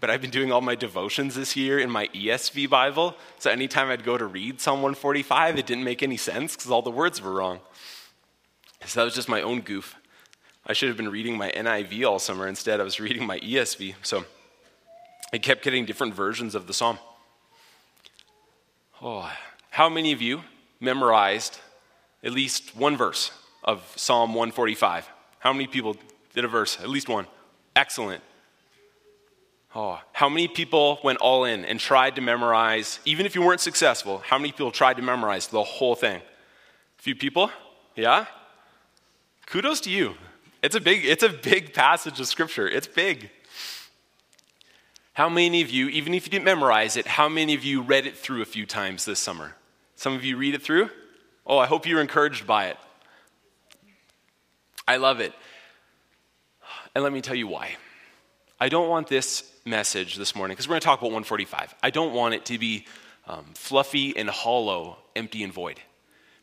But 0.00 0.10
I've 0.10 0.20
been 0.20 0.30
doing 0.30 0.52
all 0.52 0.60
my 0.60 0.74
devotions 0.74 1.34
this 1.34 1.56
year 1.56 1.78
in 1.78 1.90
my 1.90 2.08
ESV 2.08 2.68
Bible. 2.68 3.16
So 3.38 3.50
anytime 3.50 3.88
I'd 3.88 4.04
go 4.04 4.18
to 4.18 4.26
read 4.26 4.60
Psalm 4.60 4.82
145, 4.82 5.58
it 5.58 5.66
didn't 5.66 5.84
make 5.84 6.02
any 6.02 6.18
sense 6.18 6.54
because 6.54 6.70
all 6.70 6.82
the 6.82 6.90
words 6.90 7.22
were 7.22 7.32
wrong. 7.32 7.60
So 8.84 9.00
that 9.00 9.04
was 9.04 9.14
just 9.14 9.28
my 9.28 9.40
own 9.40 9.62
goof. 9.62 9.96
I 10.66 10.74
should 10.74 10.88
have 10.88 10.98
been 10.98 11.08
reading 11.08 11.38
my 11.38 11.50
NIV 11.50 12.06
all 12.06 12.18
summer. 12.18 12.46
Instead, 12.46 12.80
I 12.80 12.84
was 12.84 13.00
reading 13.00 13.26
my 13.26 13.38
ESV. 13.40 13.94
So 14.02 14.24
I 15.32 15.38
kept 15.38 15.64
getting 15.64 15.86
different 15.86 16.14
versions 16.14 16.54
of 16.54 16.66
the 16.66 16.74
psalm. 16.74 16.98
Oh, 19.00 19.30
how 19.70 19.88
many 19.88 20.12
of 20.12 20.20
you 20.20 20.42
memorized 20.80 21.58
at 22.22 22.32
least 22.32 22.76
one 22.76 22.96
verse 22.96 23.30
of 23.64 23.82
Psalm 23.96 24.30
145? 24.34 25.08
How 25.38 25.52
many 25.52 25.66
people 25.66 25.96
did 26.34 26.44
a 26.44 26.48
verse, 26.48 26.78
at 26.80 26.88
least 26.88 27.08
one. 27.08 27.26
Excellent. 27.74 28.22
Oh, 29.80 30.00
how 30.12 30.28
many 30.28 30.48
people 30.48 30.98
went 31.04 31.20
all 31.20 31.44
in 31.44 31.64
and 31.64 31.78
tried 31.78 32.16
to 32.16 32.20
memorize, 32.20 32.98
even 33.04 33.26
if 33.26 33.36
you 33.36 33.42
weren't 33.42 33.60
successful, 33.60 34.18
how 34.26 34.36
many 34.36 34.50
people 34.50 34.72
tried 34.72 34.96
to 34.96 35.02
memorize 35.02 35.46
the 35.46 35.62
whole 35.62 35.94
thing? 35.94 36.16
A 36.16 37.02
few 37.02 37.14
people? 37.14 37.52
Yeah? 37.94 38.26
Kudos 39.46 39.80
to 39.82 39.90
you. 39.90 40.14
It's 40.64 40.74
a 40.74 40.80
big, 40.80 41.04
it's 41.04 41.22
a 41.22 41.28
big 41.28 41.74
passage 41.84 42.18
of 42.18 42.26
scripture. 42.26 42.68
It's 42.68 42.88
big. 42.88 43.30
How 45.12 45.28
many 45.28 45.62
of 45.62 45.70
you, 45.70 45.86
even 45.90 46.12
if 46.12 46.26
you 46.26 46.32
didn't 46.32 46.46
memorize 46.46 46.96
it, 46.96 47.06
how 47.06 47.28
many 47.28 47.54
of 47.54 47.62
you 47.62 47.80
read 47.80 48.04
it 48.04 48.16
through 48.16 48.42
a 48.42 48.46
few 48.46 48.66
times 48.66 49.04
this 49.04 49.20
summer? 49.20 49.54
Some 49.94 50.12
of 50.12 50.24
you 50.24 50.36
read 50.36 50.56
it 50.56 50.62
through? 50.62 50.90
Oh, 51.46 51.58
I 51.58 51.66
hope 51.66 51.86
you're 51.86 52.00
encouraged 52.00 52.48
by 52.48 52.66
it. 52.66 52.76
I 54.88 54.96
love 54.96 55.20
it. 55.20 55.32
And 56.96 57.04
let 57.04 57.12
me 57.12 57.20
tell 57.20 57.36
you 57.36 57.46
why. 57.46 57.76
I 58.60 58.68
don't 58.68 58.88
want 58.88 59.06
this 59.06 59.50
message 59.64 60.16
this 60.16 60.34
morning, 60.34 60.54
because 60.54 60.66
we're 60.66 60.72
going 60.72 60.80
to 60.80 60.84
talk 60.86 60.98
about 61.00 61.12
145. 61.12 61.74
I 61.82 61.90
don't 61.90 62.12
want 62.12 62.34
it 62.34 62.44
to 62.46 62.58
be 62.58 62.86
um, 63.26 63.44
fluffy 63.54 64.16
and 64.16 64.28
hollow, 64.28 64.98
empty 65.14 65.44
and 65.44 65.52
void. 65.52 65.80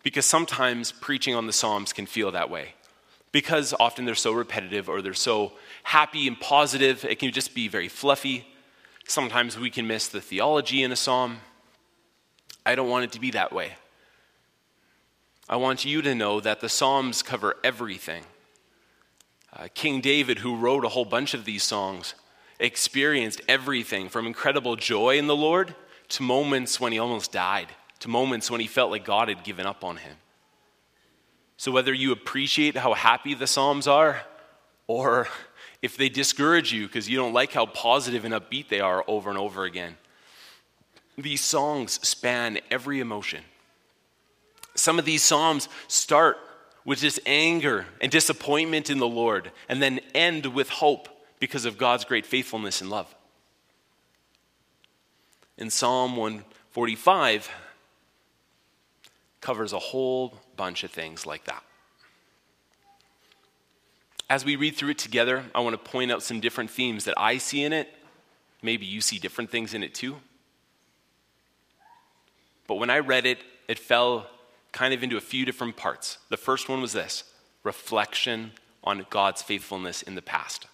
because 0.04 0.26
sometimes 0.28 0.92
preaching 0.92 1.34
on 1.34 1.48
the 1.48 1.52
Psalms 1.52 1.92
can 1.92 2.06
feel 2.06 2.32
that 2.32 2.50
way. 2.50 2.76
Because 3.32 3.74
often 3.80 4.06
they're 4.06 4.14
so 4.14 4.32
repetitive 4.32 4.88
or 4.88 5.02
they're 5.02 5.16
so 5.16 5.54
happy 5.82 6.28
and 6.28 6.40
positive, 6.40 7.04
it 7.04 7.18
can 7.18 7.32
just 7.32 7.56
be 7.56 7.68
very 7.68 7.90
fluffy. 7.90 8.48
Sometimes 9.08 9.60
we 9.60 9.72
can 9.72 9.88
miss 9.88 10.08
the 10.08 10.22
theology 10.22 10.84
in 10.84 10.92
a 10.92 10.96
psalm. 10.96 11.38
I 12.66 12.76
don't 12.76 12.90
want 12.90 13.04
it 13.04 13.12
to 13.14 13.20
be 13.20 13.32
that 13.32 13.52
way. 13.52 13.74
I 15.50 15.56
want 15.58 15.86
you 15.86 16.02
to 16.04 16.14
know 16.16 16.40
that 16.40 16.62
the 16.62 16.70
Psalms 16.70 17.22
cover 17.22 17.56
everything. 17.64 18.24
Uh, 19.56 19.68
King 19.74 20.02
David, 20.02 20.40
who 20.40 20.58
wrote 20.58 20.84
a 20.84 20.90
whole 20.90 21.06
bunch 21.06 21.34
of 21.34 21.46
these 21.46 21.64
songs, 21.64 22.14
experienced 22.60 23.42
everything 23.48 24.10
from 24.10 24.28
incredible 24.28 24.76
joy 24.76 25.18
in 25.18 25.28
the 25.28 25.36
Lord 25.36 25.76
to 26.10 26.24
moments 26.24 26.80
when 26.80 26.92
he 26.92 27.00
almost 27.00 27.32
died, 27.32 27.68
to 28.00 28.10
moments 28.10 28.52
when 28.52 28.60
he 28.60 28.68
felt 28.68 28.92
like 28.92 29.06
God 29.06 29.30
had 29.30 29.44
given 29.44 29.66
up 29.66 29.84
on 29.84 29.98
him. 29.98 30.18
So, 31.58 31.72
whether 31.72 31.94
you 31.94 32.12
appreciate 32.12 32.76
how 32.76 32.94
happy 32.94 33.34
the 33.34 33.48
Psalms 33.48 33.88
are, 33.88 34.22
or 34.88 35.30
if 35.82 35.96
they 35.96 36.10
discourage 36.10 36.74
you 36.74 36.88
because 36.88 37.10
you 37.10 37.18
don't 37.18 37.34
like 37.34 37.54
how 37.54 37.66
positive 37.66 38.26
and 38.26 38.34
upbeat 38.34 38.68
they 38.68 38.82
are 38.82 39.06
over 39.08 39.30
and 39.30 39.40
over 39.40 39.64
again, 39.64 39.96
these 41.18 41.42
songs 41.42 41.94
span 42.06 42.60
every 42.70 43.00
emotion. 43.00 43.42
Some 44.76 45.00
of 45.00 45.06
these 45.06 45.24
Psalms 45.24 45.70
start 45.88 46.38
with 46.86 47.00
just 47.00 47.20
anger 47.26 47.88
and 48.00 48.12
disappointment 48.12 48.90
in 48.90 49.00
the 49.00 49.08
Lord 49.08 49.52
and 49.68 49.82
then 49.82 50.00
end 50.14 50.46
with 50.46 50.70
hope 50.70 51.10
because 51.40 51.66
of 51.66 51.78
God's 51.78 52.06
great 52.06 52.26
faithfulness 52.26 52.80
and 52.80 52.90
love. 52.90 53.14
In 55.58 55.70
Psalm 55.70 56.16
145 56.16 57.50
covers 59.42 59.74
a 59.74 59.80
whole 59.80 60.38
bunch 60.56 60.84
of 60.84 60.92
things 60.92 61.26
like 61.26 61.46
that. 61.46 61.64
As 64.30 64.44
we 64.44 64.56
read 64.56 64.76
through 64.76 64.90
it 64.90 64.98
together, 64.98 65.44
I 65.54 65.60
want 65.60 65.74
to 65.74 65.92
point 65.92 66.12
out 66.12 66.24
some 66.24 66.40
different 66.40 66.72
themes 66.72 67.06
that 67.06 67.14
I 67.18 67.38
see 67.38 67.64
in 67.64 67.74
it. 67.74 67.88
Maybe 68.62 68.86
you 68.86 69.02
see 69.02 69.20
different 69.20 69.52
things 69.52 69.74
in 69.74 69.84
it 69.84 69.94
too. 69.94 70.16
But 72.68 72.76
when 72.76 72.90
I 72.90 73.00
read 73.00 73.28
it, 73.28 73.38
it 73.68 73.78
fell 73.78 74.28
kind 74.76 74.94
of 74.94 75.02
into 75.02 75.16
a 75.16 75.22
few 75.22 75.46
different 75.46 75.78
parts. 75.78 76.18
The 76.30 76.36
first 76.36 76.68
one 76.68 76.82
was 76.82 76.92
this 76.92 77.24
reflection 77.64 78.52
on 78.84 79.06
God's 79.10 79.42
faithfulness 79.42 80.02
in 80.02 80.16
the 80.16 80.22
past. 80.22 80.68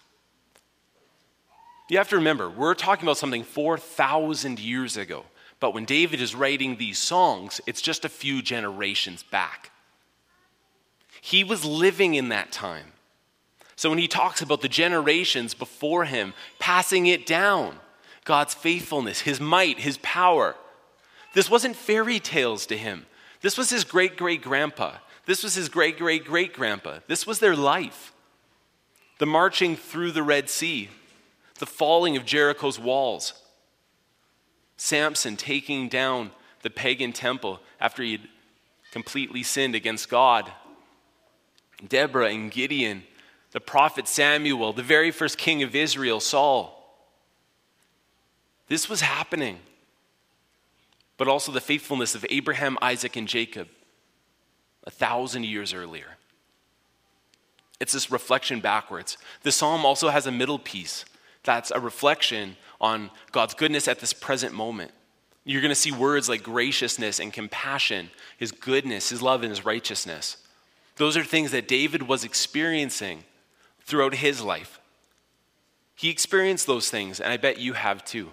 You 1.88 1.98
have 1.98 2.08
to 2.08 2.16
remember, 2.16 2.50
we're 2.50 2.74
talking 2.74 3.04
about 3.04 3.16
something 3.16 3.44
4,000 3.44 4.58
years 4.58 4.96
ago. 4.96 5.24
But 5.60 5.72
when 5.72 5.84
David 5.84 6.20
is 6.20 6.34
writing 6.34 6.76
these 6.76 6.98
songs, 6.98 7.60
it's 7.64 7.80
just 7.80 8.04
a 8.04 8.08
few 8.08 8.42
generations 8.42 9.22
back. 9.22 9.70
He 11.20 11.44
was 11.44 11.64
living 11.64 12.14
in 12.14 12.28
that 12.30 12.50
time. 12.50 12.92
So 13.76 13.88
when 13.88 14.00
he 14.00 14.08
talks 14.08 14.42
about 14.42 14.62
the 14.62 14.68
generations 14.68 15.54
before 15.54 16.06
him, 16.06 16.34
passing 16.58 17.06
it 17.06 17.24
down, 17.24 17.76
God's 18.24 18.52
faithfulness, 18.52 19.20
his 19.20 19.40
might, 19.40 19.78
his 19.78 19.98
power, 19.98 20.56
this 21.34 21.48
wasn't 21.48 21.76
fairy 21.76 22.18
tales 22.18 22.66
to 22.66 22.76
him. 22.76 23.06
This 23.42 23.58
was 23.58 23.70
his 23.70 23.84
great 23.84 24.16
great 24.16 24.40
grandpa. 24.40 24.94
This 25.26 25.42
was 25.42 25.54
his 25.54 25.68
great 25.68 25.98
great 25.98 26.24
great 26.24 26.54
grandpa. 26.54 27.00
This 27.06 27.26
was 27.26 27.40
their 27.40 27.56
life. 27.56 28.12
The 29.18 29.26
marching 29.26 29.76
through 29.76 30.12
the 30.12 30.22
Red 30.22 30.48
Sea, 30.48 30.88
the 31.58 31.66
falling 31.66 32.16
of 32.16 32.24
Jericho's 32.24 32.78
walls, 32.78 33.34
Samson 34.76 35.36
taking 35.36 35.88
down 35.88 36.30
the 36.62 36.70
pagan 36.70 37.12
temple 37.12 37.60
after 37.80 38.02
he 38.02 38.12
had 38.12 38.28
completely 38.90 39.42
sinned 39.42 39.74
against 39.74 40.08
God, 40.08 40.50
Deborah 41.86 42.30
and 42.30 42.50
Gideon, 42.50 43.02
the 43.52 43.60
prophet 43.60 44.08
Samuel, 44.08 44.72
the 44.72 44.82
very 44.82 45.10
first 45.10 45.38
king 45.38 45.62
of 45.62 45.74
Israel, 45.74 46.20
Saul. 46.20 46.78
This 48.68 48.88
was 48.88 49.00
happening 49.02 49.58
but 51.22 51.30
also 51.30 51.52
the 51.52 51.60
faithfulness 51.60 52.16
of 52.16 52.26
Abraham, 52.30 52.76
Isaac, 52.82 53.14
and 53.14 53.28
Jacob 53.28 53.68
a 54.82 54.90
thousand 54.90 55.44
years 55.44 55.72
earlier. 55.72 56.16
It's 57.78 57.92
this 57.92 58.10
reflection 58.10 58.58
backwards. 58.58 59.16
The 59.44 59.52
psalm 59.52 59.86
also 59.86 60.08
has 60.08 60.26
a 60.26 60.32
middle 60.32 60.58
piece 60.58 61.04
that's 61.44 61.70
a 61.70 61.78
reflection 61.78 62.56
on 62.80 63.08
God's 63.30 63.54
goodness 63.54 63.86
at 63.86 64.00
this 64.00 64.12
present 64.12 64.52
moment. 64.52 64.90
You're 65.44 65.60
going 65.60 65.68
to 65.68 65.76
see 65.76 65.92
words 65.92 66.28
like 66.28 66.42
graciousness 66.42 67.20
and 67.20 67.32
compassion, 67.32 68.10
his 68.36 68.50
goodness, 68.50 69.10
his 69.10 69.22
love, 69.22 69.44
and 69.44 69.50
his 69.50 69.64
righteousness. 69.64 70.38
Those 70.96 71.16
are 71.16 71.22
things 71.22 71.52
that 71.52 71.68
David 71.68 72.02
was 72.02 72.24
experiencing 72.24 73.22
throughout 73.82 74.16
his 74.16 74.40
life. 74.40 74.80
He 75.94 76.10
experienced 76.10 76.66
those 76.66 76.90
things, 76.90 77.20
and 77.20 77.32
I 77.32 77.36
bet 77.36 77.58
you 77.58 77.74
have 77.74 78.04
too 78.04 78.32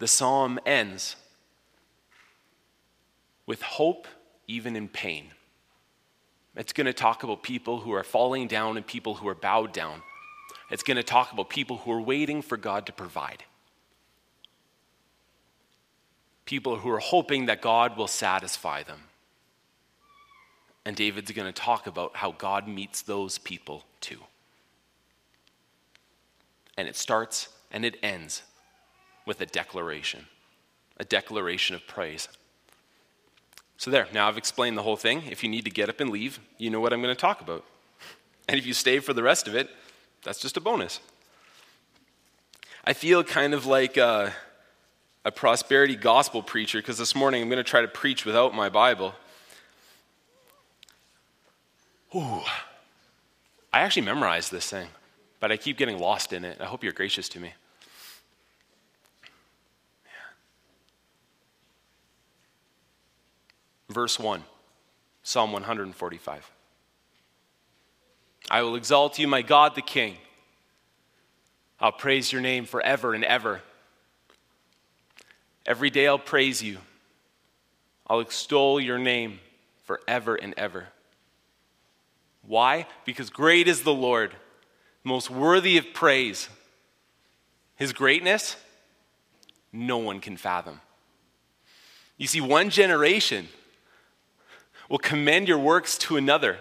the 0.00 0.08
psalm 0.08 0.58
ends 0.64 1.14
with 3.44 3.60
hope 3.60 4.08
even 4.48 4.74
in 4.74 4.88
pain. 4.88 5.26
It's 6.56 6.72
going 6.72 6.86
to 6.86 6.94
talk 6.94 7.22
about 7.22 7.42
people 7.42 7.80
who 7.80 7.92
are 7.92 8.02
falling 8.02 8.48
down 8.48 8.78
and 8.78 8.86
people 8.86 9.16
who 9.16 9.28
are 9.28 9.34
bowed 9.34 9.72
down. 9.72 10.00
It's 10.70 10.82
going 10.82 10.96
to 10.96 11.02
talk 11.02 11.32
about 11.32 11.50
people 11.50 11.76
who 11.76 11.92
are 11.92 12.00
waiting 12.00 12.40
for 12.40 12.56
God 12.56 12.86
to 12.86 12.92
provide. 12.92 13.44
People 16.46 16.76
who 16.76 16.90
are 16.90 16.98
hoping 16.98 17.46
that 17.46 17.60
God 17.60 17.98
will 17.98 18.08
satisfy 18.08 18.82
them. 18.82 19.00
And 20.86 20.96
David's 20.96 21.30
going 21.30 21.52
to 21.52 21.60
talk 21.60 21.86
about 21.86 22.16
how 22.16 22.32
God 22.32 22.66
meets 22.66 23.02
those 23.02 23.36
people 23.36 23.84
too. 24.00 24.20
And 26.78 26.88
it 26.88 26.96
starts 26.96 27.50
and 27.70 27.84
it 27.84 27.98
ends 28.02 28.42
with 29.30 29.40
a 29.40 29.46
declaration, 29.46 30.26
a 30.96 31.04
declaration 31.04 31.76
of 31.76 31.86
praise. 31.86 32.26
So, 33.76 33.88
there, 33.88 34.08
now 34.12 34.26
I've 34.26 34.36
explained 34.36 34.76
the 34.76 34.82
whole 34.82 34.96
thing. 34.96 35.22
If 35.30 35.44
you 35.44 35.48
need 35.48 35.64
to 35.66 35.70
get 35.70 35.88
up 35.88 36.00
and 36.00 36.10
leave, 36.10 36.40
you 36.58 36.68
know 36.68 36.80
what 36.80 36.92
I'm 36.92 37.00
going 37.00 37.14
to 37.14 37.20
talk 37.20 37.40
about. 37.40 37.64
And 38.48 38.58
if 38.58 38.66
you 38.66 38.74
stay 38.74 38.98
for 38.98 39.12
the 39.12 39.22
rest 39.22 39.46
of 39.46 39.54
it, 39.54 39.70
that's 40.24 40.40
just 40.40 40.56
a 40.56 40.60
bonus. 40.60 40.98
I 42.84 42.92
feel 42.92 43.22
kind 43.22 43.54
of 43.54 43.66
like 43.66 43.96
a, 43.96 44.32
a 45.24 45.30
prosperity 45.30 45.94
gospel 45.94 46.42
preacher 46.42 46.80
because 46.80 46.98
this 46.98 47.14
morning 47.14 47.40
I'm 47.40 47.48
going 47.48 47.64
to 47.64 47.70
try 47.70 47.82
to 47.82 47.86
preach 48.02 48.24
without 48.24 48.52
my 48.52 48.68
Bible. 48.68 49.14
Ooh, 52.16 52.40
I 53.72 53.82
actually 53.82 54.06
memorized 54.06 54.50
this 54.50 54.68
thing, 54.68 54.88
but 55.38 55.52
I 55.52 55.56
keep 55.56 55.76
getting 55.76 56.00
lost 56.00 56.32
in 56.32 56.44
it. 56.44 56.60
I 56.60 56.64
hope 56.64 56.82
you're 56.82 56.92
gracious 56.92 57.28
to 57.28 57.38
me. 57.38 57.52
Verse 63.90 64.20
1, 64.20 64.44
Psalm 65.24 65.50
145. 65.50 66.50
I 68.48 68.62
will 68.62 68.76
exalt 68.76 69.18
you, 69.18 69.26
my 69.26 69.42
God 69.42 69.74
the 69.74 69.82
King. 69.82 70.16
I'll 71.80 71.90
praise 71.90 72.30
your 72.30 72.40
name 72.40 72.66
forever 72.66 73.14
and 73.14 73.24
ever. 73.24 73.62
Every 75.66 75.90
day 75.90 76.06
I'll 76.06 76.20
praise 76.20 76.62
you. 76.62 76.78
I'll 78.06 78.20
extol 78.20 78.80
your 78.80 78.98
name 78.98 79.40
forever 79.82 80.36
and 80.36 80.54
ever. 80.56 80.86
Why? 82.46 82.86
Because 83.04 83.28
great 83.28 83.66
is 83.66 83.82
the 83.82 83.92
Lord, 83.92 84.36
most 85.02 85.30
worthy 85.30 85.78
of 85.78 85.92
praise. 85.92 86.48
His 87.74 87.92
greatness, 87.92 88.54
no 89.72 89.98
one 89.98 90.20
can 90.20 90.36
fathom. 90.36 90.80
You 92.18 92.28
see, 92.28 92.40
one 92.40 92.70
generation 92.70 93.48
will 94.90 94.98
commend 94.98 95.48
your 95.48 95.58
works 95.58 95.96
to 95.96 96.18
another. 96.18 96.58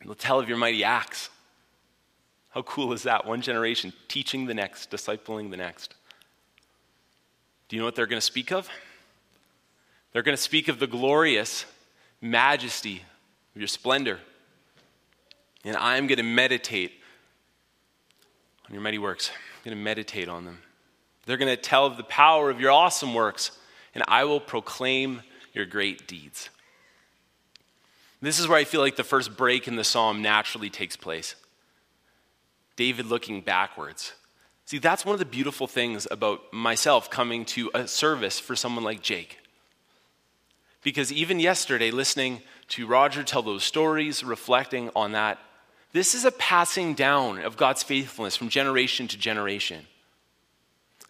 And 0.00 0.08
they'll 0.08 0.16
tell 0.16 0.40
of 0.40 0.48
your 0.48 0.58
mighty 0.58 0.82
acts. 0.82 1.28
How 2.50 2.62
cool 2.62 2.92
is 2.92 3.04
that? 3.04 3.26
One 3.26 3.42
generation 3.42 3.92
teaching 4.08 4.46
the 4.46 4.54
next, 4.54 4.90
discipling 4.90 5.50
the 5.50 5.58
next. 5.58 5.94
Do 7.68 7.76
you 7.76 7.82
know 7.82 7.86
what 7.86 7.94
they're 7.94 8.06
going 8.06 8.20
to 8.20 8.26
speak 8.26 8.50
of? 8.50 8.68
They're 10.12 10.22
going 10.22 10.36
to 10.36 10.42
speak 10.42 10.68
of 10.68 10.78
the 10.78 10.86
glorious 10.86 11.66
majesty 12.22 13.02
of 13.54 13.60
your 13.60 13.68
splendor. 13.68 14.18
And 15.64 15.76
I'm 15.76 16.06
going 16.06 16.16
to 16.16 16.22
meditate 16.22 16.92
on 18.66 18.72
your 18.72 18.82
mighty 18.82 18.98
works. 18.98 19.30
I'm 19.30 19.64
going 19.64 19.76
to 19.76 19.82
meditate 19.82 20.28
on 20.28 20.46
them. 20.46 20.58
They're 21.26 21.36
going 21.36 21.54
to 21.54 21.60
tell 21.60 21.84
of 21.84 21.98
the 21.98 22.04
power 22.04 22.48
of 22.50 22.60
your 22.60 22.70
awesome 22.70 23.12
works, 23.12 23.50
and 23.94 24.02
I 24.08 24.24
will 24.24 24.40
proclaim 24.40 25.22
your 25.52 25.66
great 25.66 26.06
deeds. 26.06 26.48
This 28.20 28.38
is 28.38 28.48
where 28.48 28.58
I 28.58 28.64
feel 28.64 28.80
like 28.80 28.96
the 28.96 29.04
first 29.04 29.36
break 29.36 29.68
in 29.68 29.76
the 29.76 29.84
psalm 29.84 30.22
naturally 30.22 30.70
takes 30.70 30.96
place. 30.96 31.34
David 32.76 33.06
looking 33.06 33.40
backwards. 33.40 34.12
See, 34.64 34.78
that's 34.78 35.04
one 35.04 35.12
of 35.12 35.18
the 35.18 35.24
beautiful 35.24 35.66
things 35.66 36.08
about 36.10 36.52
myself 36.52 37.10
coming 37.10 37.44
to 37.46 37.70
a 37.74 37.86
service 37.86 38.38
for 38.40 38.56
someone 38.56 38.84
like 38.84 39.02
Jake. 39.02 39.38
Because 40.82 41.12
even 41.12 41.40
yesterday, 41.40 41.90
listening 41.90 42.42
to 42.68 42.86
Roger 42.86 43.22
tell 43.22 43.42
those 43.42 43.64
stories, 43.64 44.24
reflecting 44.24 44.90
on 44.96 45.12
that, 45.12 45.38
this 45.92 46.14
is 46.14 46.24
a 46.24 46.32
passing 46.32 46.94
down 46.94 47.38
of 47.40 47.56
God's 47.56 47.82
faithfulness 47.82 48.36
from 48.36 48.48
generation 48.48 49.08
to 49.08 49.18
generation. 49.18 49.86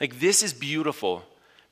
Like, 0.01 0.21
this 0.21 0.43
is 0.43 0.53
beautiful 0.53 1.25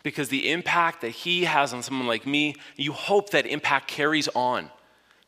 because 0.03 0.29
the 0.29 0.50
impact 0.50 1.03
that 1.03 1.11
He 1.11 1.45
has 1.45 1.73
on 1.73 1.83
someone 1.83 2.09
like 2.09 2.26
me, 2.26 2.57
you 2.76 2.93
hope 2.93 3.31
that 3.31 3.47
impact 3.47 3.88
carries 3.88 4.29
on 4.29 4.71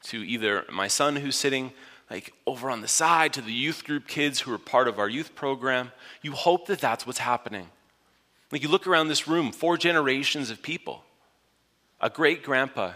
to 0.09 0.27
either 0.27 0.65
my 0.71 0.89
son 0.89 1.17
who's 1.17 1.37
sitting 1.37 1.73
like 2.11 2.33
over 2.47 2.71
on 2.71 2.81
the 2.81 2.89
side, 2.89 3.33
to 3.33 3.41
the 3.41 3.53
youth 3.53 3.85
group 3.85 4.07
kids 4.07 4.41
who 4.41 4.53
are 4.53 4.59
part 4.59 4.87
of 4.87 4.99
our 4.99 5.09
youth 5.09 5.35
program. 5.35 5.91
You 6.23 6.33
hope 6.33 6.67
that 6.67 6.81
that's 6.81 7.07
what's 7.07 7.19
happening. 7.19 7.69
Like, 8.53 8.63
you 8.63 8.69
look 8.69 8.87
around 8.87 9.09
this 9.09 9.27
room, 9.27 9.51
four 9.51 9.77
generations 9.77 10.51
of 10.51 10.63
people 10.63 11.03
a 12.01 12.11
great 12.11 12.43
grandpa 12.43 12.93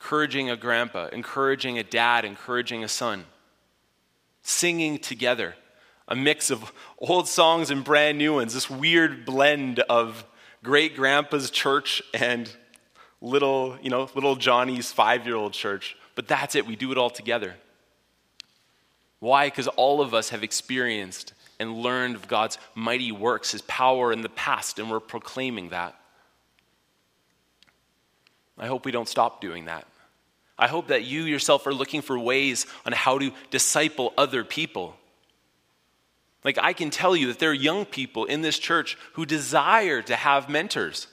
encouraging 0.00 0.48
a 0.48 0.56
grandpa, 0.56 1.08
encouraging 1.12 1.78
a 1.78 1.82
dad, 1.82 2.24
encouraging 2.24 2.82
a 2.82 2.88
son, 2.88 3.24
singing 4.42 4.98
together, 4.98 5.54
a 6.08 6.16
mix 6.16 6.50
of 6.50 6.72
old 6.98 7.28
songs 7.28 7.70
and 7.70 7.84
brand 7.84 8.16
new 8.16 8.34
ones, 8.34 8.54
this 8.54 8.70
weird 8.70 9.26
blend 9.26 9.78
of 9.80 10.24
great 10.62 10.96
grandpa's 10.96 11.50
church 11.50 12.02
and 12.14 12.50
little, 13.20 13.76
you 13.82 13.90
know, 13.90 14.08
little 14.14 14.36
Johnny's 14.36 14.92
five 14.92 15.26
year 15.26 15.36
old 15.36 15.52
church. 15.52 15.96
But 16.14 16.28
that's 16.28 16.54
it, 16.54 16.66
we 16.66 16.76
do 16.76 16.92
it 16.92 16.98
all 16.98 17.10
together. 17.10 17.54
Why? 19.20 19.46
Because 19.46 19.68
all 19.68 20.00
of 20.00 20.14
us 20.14 20.30
have 20.30 20.42
experienced 20.42 21.34
and 21.58 21.76
learned 21.76 22.16
of 22.16 22.26
God's 22.26 22.58
mighty 22.74 23.12
works, 23.12 23.52
His 23.52 23.62
power 23.62 24.12
in 24.12 24.22
the 24.22 24.30
past, 24.30 24.78
and 24.78 24.90
we're 24.90 25.00
proclaiming 25.00 25.68
that. 25.70 25.94
I 28.58 28.66
hope 28.66 28.84
we 28.84 28.92
don't 28.92 29.08
stop 29.08 29.40
doing 29.40 29.66
that. 29.66 29.86
I 30.58 30.68
hope 30.68 30.88
that 30.88 31.04
you 31.04 31.22
yourself 31.22 31.66
are 31.66 31.72
looking 31.72 32.02
for 32.02 32.18
ways 32.18 32.66
on 32.84 32.92
how 32.92 33.18
to 33.18 33.32
disciple 33.50 34.12
other 34.18 34.44
people. 34.44 34.96
Like, 36.44 36.58
I 36.58 36.72
can 36.72 36.90
tell 36.90 37.14
you 37.14 37.28
that 37.28 37.38
there 37.38 37.50
are 37.50 37.54
young 37.54 37.84
people 37.84 38.24
in 38.24 38.40
this 38.40 38.58
church 38.58 38.96
who 39.14 39.26
desire 39.26 40.02
to 40.02 40.16
have 40.16 40.48
mentors, 40.48 41.06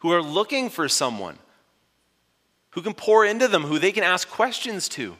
who 0.00 0.12
are 0.12 0.22
looking 0.22 0.68
for 0.68 0.88
someone 0.88 1.38
who 2.74 2.82
can 2.82 2.94
pour 2.94 3.24
into 3.24 3.48
them, 3.48 3.62
who 3.62 3.78
they 3.78 3.92
can 3.92 4.04
ask 4.04 4.28
questions 4.28 4.88
to. 4.90 5.16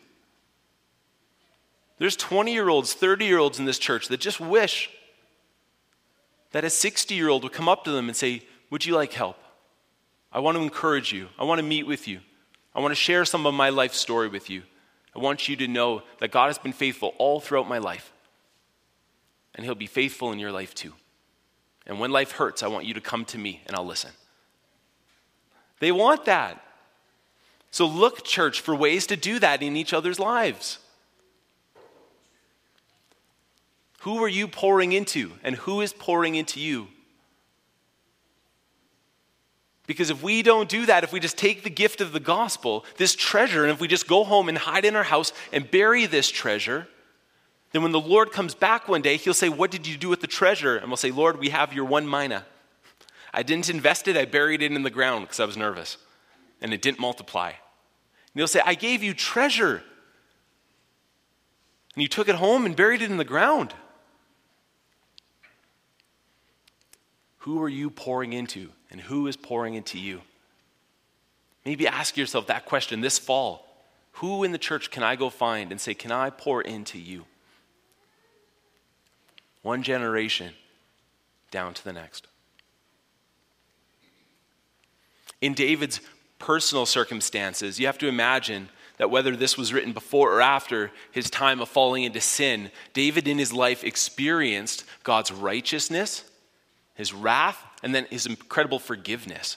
There's 1.99 2.17
20 2.17 2.53
year 2.53 2.69
olds, 2.69 2.93
30 2.93 3.25
year 3.25 3.39
olds 3.39 3.59
in 3.59 3.65
this 3.65 3.79
church 3.79 4.09
that 4.09 4.21
just 4.21 4.41
wish 4.41 4.91
that 6.51 6.65
a 6.65 6.71
60 6.71 7.15
year 7.15 7.29
old 7.29 7.45
would 7.45 7.53
come 7.53 7.69
up 7.69 7.85
to 7.85 7.93
them 7.93 8.09
and 8.09 8.17
say, 8.17 8.43
Would 8.71 8.85
you 8.85 8.95
like 8.95 9.13
help? 9.13 9.37
I 10.33 10.41
want 10.41 10.57
to 10.57 10.63
encourage 10.63 11.13
you. 11.13 11.29
I 11.39 11.45
want 11.45 11.61
to 11.61 11.65
meet 11.65 11.87
with 11.87 12.09
you. 12.09 12.21
I 12.75 12.81
want 12.81 12.91
to 12.91 12.97
share 12.97 13.25
some 13.25 13.47
of 13.47 13.55
my 13.55 13.69
life 13.69 13.95
story 13.95 14.29
with 14.29 14.51
you. 14.51 14.63
I 15.15 15.21
want 15.21 15.49
you 15.49 15.55
to 15.57 15.69
know 15.69 16.03
that 16.19 16.33
God 16.33 16.49
has 16.49 16.59
been 16.59 16.73
faithful 16.73 17.15
all 17.19 17.39
throughout 17.39 17.69
my 17.69 17.79
life. 17.79 18.13
And 19.55 19.65
He'll 19.65 19.77
be 19.77 19.87
faithful 19.87 20.33
in 20.33 20.41
your 20.41 20.51
life 20.51 20.75
too. 20.75 20.93
And 21.87 22.01
when 22.01 22.11
life 22.11 22.33
hurts, 22.33 22.65
I 22.65 22.67
want 22.67 22.87
you 22.87 22.95
to 22.95 23.01
come 23.01 23.25
to 23.27 23.39
me 23.39 23.63
and 23.67 23.77
I'll 23.77 23.87
listen. 23.87 24.11
They 25.79 25.93
want 25.93 26.25
that. 26.25 26.61
So 27.75 27.89
look, 27.89 28.23
church, 28.23 28.61
for 28.61 28.73
ways 28.73 29.09
to 29.09 29.17
do 29.17 29.41
that 29.41 29.61
in 29.61 29.77
each 29.77 29.93
other's 29.93 30.21
lives. 30.21 30.79
Who 34.03 34.23
are 34.23 34.29
you 34.29 34.47
pouring 34.47 34.93
into, 34.93 35.33
and 35.43 35.57
who 35.57 35.81
is 35.81 35.93
pouring 35.93 36.37
into 36.37 36.61
you? 36.61 36.87
Because 39.89 40.09
if 40.09 40.23
we 40.23 40.45
don't 40.45 40.69
do 40.69 40.87
that, 40.87 41.03
if 41.03 41.13
we 41.13 41.19
just 41.19 41.37
take 41.37 41.65
the 41.65 41.69
gift 41.69 42.01
of 42.01 42.13
the 42.13 42.21
gospel, 42.21 42.85
this 42.97 43.17
treasure, 43.17 43.65
and 43.65 43.73
if 43.73 43.81
we 43.81 43.89
just 43.89 44.07
go 44.07 44.23
home 44.23 44.49
and 44.49 44.57
hide 44.57 44.85
in 44.85 44.95
our 44.95 45.03
house 45.03 45.33
and 45.53 45.69
bury 45.69 46.07
this 46.07 46.31
treasure, 46.31 46.87
then 47.73 47.83
when 47.83 47.91
the 47.91 47.99
Lord 47.99 48.31
comes 48.31 48.55
back 48.55 48.87
one 48.87 49.03
day, 49.03 49.17
he'll 49.17 49.35
say, 49.35 49.49
What 49.49 49.73
did 49.73 49.85
you 49.85 49.97
do 49.97 50.09
with 50.09 50.21
the 50.21 50.29
treasure? 50.29 50.77
And 50.77 50.87
we'll 50.87 50.97
say, 50.97 51.11
Lord, 51.11 51.41
we 51.41 51.49
have 51.49 51.73
your 51.73 51.87
one 51.87 52.09
mina. 52.09 52.47
I 53.33 53.43
didn't 53.43 53.69
invest 53.69 54.07
it, 54.07 54.17
I 54.17 54.27
buried 54.27 54.63
it 54.63 54.71
in 54.71 54.85
the 54.85 54.91
ground 54.91 55.25
because 55.25 55.41
I 55.41 55.45
was 55.45 55.57
nervous, 55.57 55.97
and 56.61 56.73
it 56.73 56.81
didn't 56.81 57.01
multiply. 57.01 57.55
And 58.35 58.41
he'll 58.41 58.49
say, 58.49 58.61
I 58.65 58.75
gave 58.75 59.03
you 59.03 59.15
treasure, 59.15 59.83
and 61.95 62.03
you 62.03 62.09
took 62.09 62.29
it 62.29 62.35
home 62.35 62.67
and 62.67 62.75
buried 62.75 63.03
it 63.03 63.11
in 63.11 63.17
the 63.17 63.25
ground. 63.25 63.75
Who 67.39 67.63
are 67.63 67.69
you 67.69 67.91
pouring 67.91 68.33
into? 68.33 68.71
and 68.95 69.01
who 69.01 69.27
is 69.27 69.37
pouring 69.37 69.75
into 69.75 69.99
you? 69.99 70.21
Maybe 71.65 71.89
ask 71.89 72.17
yourself 72.17 72.47
that 72.47 72.65
question 72.65 73.01
this 73.01 73.19
fall. 73.19 73.67
Who 74.13 74.45
in 74.45 74.53
the 74.53 74.59
church 74.59 74.93
can 74.93 75.03
I 75.03 75.17
go 75.17 75.31
find 75.31 75.73
and 75.73 75.81
say, 75.81 75.95
Can 75.95 76.13
I 76.13 76.31
pour 76.31 76.63
into 76.63 76.97
you? 76.97 77.25
One 79.63 79.83
generation 79.83 80.53
down 81.51 81.75
to 81.75 81.83
the 81.83 81.93
next. 81.93 82.29
In 85.41 85.55
David's 85.55 86.01
personal 86.39 86.87
circumstances, 86.87 87.79
you 87.79 87.87
have 87.87 87.99
to 87.99 88.09
imagine 88.09 88.69
that 88.99 89.11
whether 89.11 89.35
this 89.35 89.59
was 89.59 89.73
written 89.73 89.93
before 89.93 90.33
or 90.33 90.41
after 90.41 90.91
his 91.11 91.31
time 91.31 91.61
of 91.61 91.69
falling 91.69 92.05
into 92.05 92.21
sin, 92.21 92.71
David 92.93 93.27
in 93.27 93.39
his 93.39 93.53
life 93.53 93.83
experienced 93.83 94.85
God's 95.03 95.33
righteousness, 95.33 96.25
his 96.95 97.13
wrath, 97.13 97.59
and 97.83 97.95
then 97.95 98.07
his 98.11 98.27
incredible 98.27 98.79
forgiveness. 98.79 99.57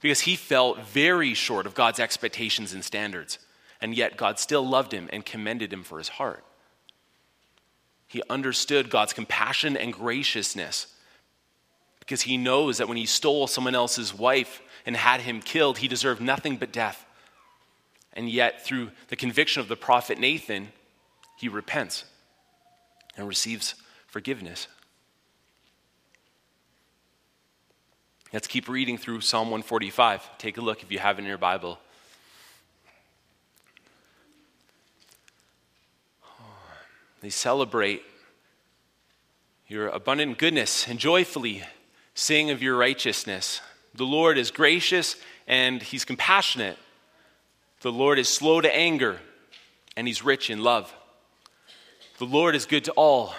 Because 0.00 0.20
he 0.20 0.36
fell 0.36 0.74
very 0.74 1.32
short 1.32 1.66
of 1.66 1.74
God's 1.74 2.00
expectations 2.00 2.72
and 2.72 2.84
standards, 2.84 3.38
and 3.80 3.94
yet 3.94 4.16
God 4.16 4.38
still 4.38 4.66
loved 4.66 4.92
him 4.92 5.08
and 5.12 5.24
commended 5.24 5.72
him 5.72 5.84
for 5.84 5.98
his 5.98 6.08
heart. 6.08 6.44
He 8.06 8.22
understood 8.28 8.90
God's 8.90 9.12
compassion 9.12 9.76
and 9.76 9.92
graciousness 9.92 10.88
because 12.00 12.22
he 12.22 12.36
knows 12.36 12.78
that 12.78 12.86
when 12.86 12.98
he 12.98 13.06
stole 13.06 13.46
someone 13.46 13.74
else's 13.74 14.12
wife 14.12 14.60
and 14.86 14.96
had 14.96 15.20
him 15.20 15.40
killed, 15.40 15.78
he 15.78 15.88
deserved 15.88 16.20
nothing 16.20 16.56
but 16.56 16.72
death. 16.72 17.04
And 18.12 18.28
yet, 18.28 18.64
through 18.64 18.90
the 19.08 19.16
conviction 19.16 19.60
of 19.60 19.68
the 19.68 19.76
prophet 19.76 20.18
Nathan, 20.18 20.68
he 21.36 21.48
repents 21.48 22.04
and 23.16 23.26
receives 23.26 23.74
forgiveness. 24.06 24.68
Let's 28.32 28.46
keep 28.48 28.68
reading 28.68 28.98
through 28.98 29.20
Psalm 29.20 29.48
145. 29.48 30.38
Take 30.38 30.58
a 30.58 30.60
look 30.60 30.82
if 30.82 30.90
you 30.90 30.98
have 30.98 31.18
it 31.18 31.22
in 31.22 31.28
your 31.28 31.38
Bible. 31.38 31.78
They 37.20 37.30
celebrate 37.30 38.02
your 39.66 39.88
abundant 39.88 40.36
goodness 40.36 40.86
and 40.86 40.98
joyfully 40.98 41.62
sing 42.12 42.50
of 42.50 42.62
your 42.62 42.76
righteousness. 42.76 43.60
The 43.94 44.04
Lord 44.04 44.38
is 44.38 44.50
gracious 44.50 45.16
and 45.46 45.82
he's 45.82 46.04
compassionate. 46.04 46.78
The 47.80 47.92
Lord 47.92 48.18
is 48.18 48.28
slow 48.28 48.60
to 48.60 48.74
anger 48.74 49.20
and 49.96 50.06
he's 50.06 50.24
rich 50.24 50.50
in 50.50 50.60
love. 50.60 50.92
The 52.18 52.24
Lord 52.24 52.54
is 52.54 52.66
good 52.66 52.84
to 52.84 52.92
all. 52.92 53.34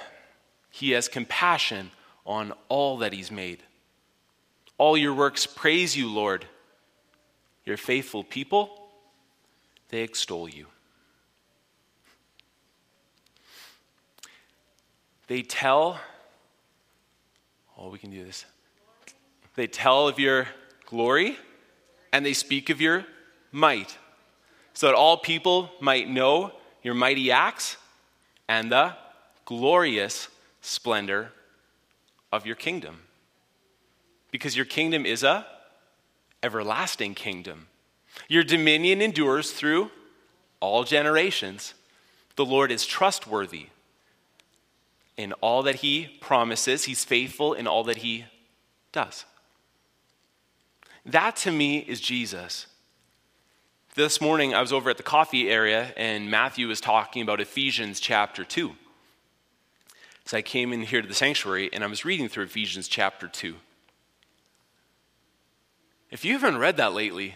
He 0.70 0.91
has 0.91 1.08
compassion 1.08 1.91
on 2.26 2.54
all 2.70 2.98
that 2.98 3.13
he's 3.13 3.32
made. 3.32 3.63
All 4.78 4.98
your 4.98 5.13
works 5.13 5.46
praise 5.46 5.96
you, 5.96 6.10
Lord. 6.10 6.46
Your 7.65 7.78
faithful 7.78 8.24
people, 8.24 8.70
they 9.89 10.02
extol 10.02 10.48
you. 10.48 10.68
They 15.28 15.41
tell, 15.41 16.00
oh, 17.78 17.89
we 17.89 17.98
can 17.98 18.12
do 18.12 18.24
this. 18.24 18.46
They 19.56 19.68
tell 19.68 20.08
of 20.08 20.20
your 20.20 20.48
glory 20.86 21.38
and 22.12 22.26
they 22.26 22.34
speak 22.34 22.70
of 22.70 22.80
your 22.80 23.06
might, 23.52 23.98
so 24.74 24.88
that 24.88 24.96
all 24.96 25.18
people 25.18 25.72
might 25.80 26.10
know 26.10 26.52
your 26.84 26.94
mighty 26.94 27.32
acts 27.32 27.78
and 28.48 28.72
the 28.72 28.94
glorious 29.46 30.28
splendor 30.62 31.32
of 32.32 32.46
your 32.46 32.56
kingdom 32.56 33.02
because 34.32 34.56
your 34.56 34.65
kingdom 34.65 35.06
is 35.06 35.24
a 35.24 35.46
everlasting 36.44 37.15
kingdom. 37.15 37.68
Your 38.28 38.44
dominion 38.44 39.02
endures 39.02 39.52
through 39.52 39.91
all 40.60 40.84
generations. 40.84 41.74
The 42.36 42.46
Lord 42.46 42.72
is 42.72 42.86
trustworthy 42.86 43.68
in 45.18 45.32
all 45.34 45.63
that 45.63 45.76
he 45.76 46.18
promises, 46.20 46.84
he's 46.84 47.06
faithful 47.06 47.54
in 47.54 47.68
all 47.68 47.86
that 47.86 47.98
he 47.98 48.26
does. 48.91 49.24
That 51.06 51.36
to 51.38 51.52
me 51.52 51.80
is 51.80 52.02
Jesus. 52.02 52.65
This 53.94 54.20
morning 54.20 54.54
I 54.56 54.62
was 54.62 54.74
over 54.74 54.89
at 54.89 54.98
the 54.98 55.04
coffee 55.04 55.50
area 55.50 55.94
and 55.96 56.32
Matthew 56.32 56.68
was 56.68 56.82
talking 56.82 57.22
about 57.22 57.39
Ephesians 57.39 58.00
chapter 58.00 58.44
2. 58.44 58.76
So 60.26 60.38
I 60.38 60.41
came 60.41 60.74
in 60.74 60.82
here 60.82 61.04
to 61.04 61.08
the 61.08 61.13
sanctuary 61.13 61.70
and 61.72 61.84
I 61.84 61.88
was 61.88 62.06
reading 62.06 62.28
through 62.28 62.46
Ephesians 62.46 62.88
chapter 62.88 63.28
2. 63.28 63.56
If 66.10 66.26
you 66.26 66.34
haven't 66.34 66.58
read 66.58 66.78
that 66.78 66.94
lately, 66.94 67.36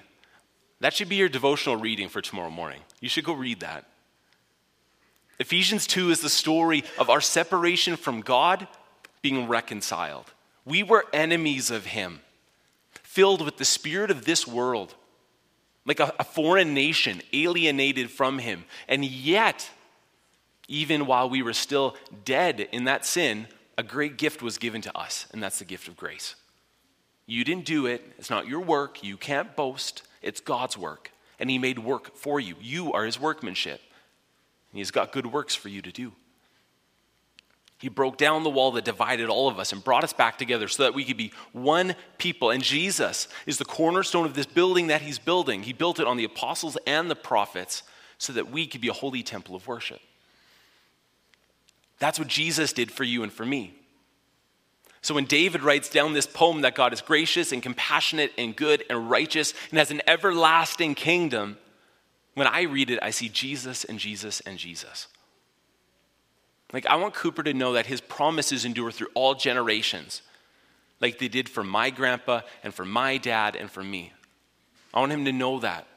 That 0.81 0.93
should 0.93 1.09
be 1.09 1.17
your 1.17 1.29
devotional 1.29 1.75
reading 1.75 2.09
for 2.09 2.21
tomorrow 2.21 2.49
morning. 2.49 2.81
You 3.01 3.09
should 3.09 3.25
go 3.25 3.33
read 3.33 3.59
that. 3.59 3.85
Ephesians 5.39 5.87
2 5.87 6.09
is 6.09 6.21
the 6.21 6.29
story 6.29 6.83
of 6.97 7.09
our 7.09 7.21
separation 7.21 7.95
from 7.95 8.21
God 8.21 8.67
being 9.21 9.47
reconciled. 9.47 10.31
We 10.65 10.83
were 10.83 11.05
enemies 11.13 11.71
of 11.71 11.87
Him, 11.87 12.21
filled 13.09 13.43
with 13.43 13.57
the 13.57 13.65
spirit 13.65 14.11
of 14.11 14.23
this 14.23 14.45
world, 14.45 14.93
like 15.83 15.99
a, 15.99 16.13
a 16.19 16.23
foreign 16.23 16.75
nation, 16.75 17.23
alienated 17.33 18.11
from 18.11 18.37
Him. 18.37 18.65
And 18.87 19.03
yet, 19.03 19.67
even 20.67 21.07
while 21.07 21.27
we 21.27 21.41
were 21.41 21.53
still 21.53 21.97
dead 22.23 22.69
in 22.71 22.83
that 22.83 23.07
sin, 23.07 23.47
a 23.79 23.81
great 23.81 24.17
gift 24.17 24.43
was 24.43 24.59
given 24.59 24.81
to 24.83 24.95
us, 24.95 25.25
and 25.33 25.41
that's 25.41 25.57
the 25.57 25.65
gift 25.65 25.87
of 25.87 25.97
grace. 25.97 26.35
You 27.25 27.43
didn't 27.43 27.65
do 27.65 27.87
it, 27.87 28.05
it's 28.19 28.29
not 28.29 28.47
your 28.47 28.59
work, 28.59 29.03
you 29.03 29.17
can't 29.17 29.55
boast, 29.55 30.03
it's 30.21 30.39
God's 30.39 30.77
work. 30.77 31.11
And 31.39 31.49
He 31.49 31.57
made 31.57 31.79
work 31.79 32.15
for 32.15 32.39
you. 32.39 32.57
You 32.61 32.93
are 32.93 33.05
His 33.05 33.19
workmanship. 33.19 33.81
He's 34.71 34.91
got 34.91 35.11
good 35.11 35.25
works 35.25 35.55
for 35.55 35.69
you 35.69 35.81
to 35.81 35.91
do. 35.91 36.11
He 37.79 37.87
broke 37.87 38.17
down 38.17 38.43
the 38.43 38.49
wall 38.49 38.73
that 38.73 38.83
divided 38.83 39.29
all 39.29 39.47
of 39.47 39.57
us 39.57 39.71
and 39.71 39.81
brought 39.81 40.03
us 40.03 40.11
back 40.11 40.37
together 40.37 40.67
so 40.67 40.83
that 40.83 40.93
we 40.93 41.05
could 41.05 41.15
be 41.15 41.31
one 41.53 41.95
people. 42.17 42.51
And 42.51 42.61
Jesus 42.61 43.29
is 43.45 43.57
the 43.57 43.63
cornerstone 43.63 44.25
of 44.25 44.33
this 44.33 44.45
building 44.45 44.87
that 44.87 45.01
he's 45.01 45.17
building. 45.17 45.63
He 45.63 45.71
built 45.71 45.97
it 45.97 46.05
on 46.05 46.17
the 46.17 46.25
apostles 46.25 46.77
and 46.85 47.09
the 47.09 47.15
prophets 47.15 47.83
so 48.17 48.33
that 48.33 48.51
we 48.51 48.67
could 48.67 48.81
be 48.81 48.89
a 48.89 48.93
holy 48.93 49.23
temple 49.23 49.55
of 49.55 49.65
worship. 49.65 50.01
That's 51.99 52.19
what 52.19 52.27
Jesus 52.27 52.73
did 52.73 52.91
for 52.91 53.05
you 53.05 53.23
and 53.23 53.31
for 53.31 53.45
me. 53.45 53.73
So 55.01 55.13
when 55.13 55.23
David 55.23 55.63
writes 55.63 55.89
down 55.89 56.11
this 56.11 56.27
poem 56.27 56.61
that 56.61 56.75
God 56.75 56.91
is 56.91 56.99
gracious 56.99 57.53
and 57.53 57.63
compassionate 57.63 58.33
and 58.37 58.53
good 58.53 58.83
and 58.89 59.09
righteous 59.09 59.53
and 59.69 59.79
has 59.79 59.89
an 59.89 60.01
everlasting 60.05 60.95
kingdom, 60.95 61.57
when 62.33 62.47
I 62.47 62.63
read 62.63 62.89
it, 62.89 62.99
I 63.01 63.11
see 63.11 63.29
Jesus 63.29 63.85
and 63.85 63.99
Jesus 63.99 64.41
and 64.41 64.57
Jesus. 64.57 65.07
Like, 66.71 66.85
I 66.85 66.95
want 66.95 67.15
Cooper 67.15 67.43
to 67.43 67.53
know 67.53 67.73
that 67.73 67.87
his 67.87 68.01
promises 68.01 68.63
endure 68.63 68.91
through 68.91 69.09
all 69.15 69.33
generations, 69.33 70.21
like 71.01 71.17
they 71.17 71.27
did 71.27 71.49
for 71.49 71.63
my 71.63 71.89
grandpa 71.89 72.41
and 72.63 72.73
for 72.73 72.85
my 72.85 73.17
dad 73.17 73.55
and 73.55 73.71
for 73.71 73.83
me. 73.83 74.13
I 74.93 74.99
want 74.99 75.11
him 75.11 75.25
to 75.25 75.31
know 75.31 75.59
that, 75.59 75.87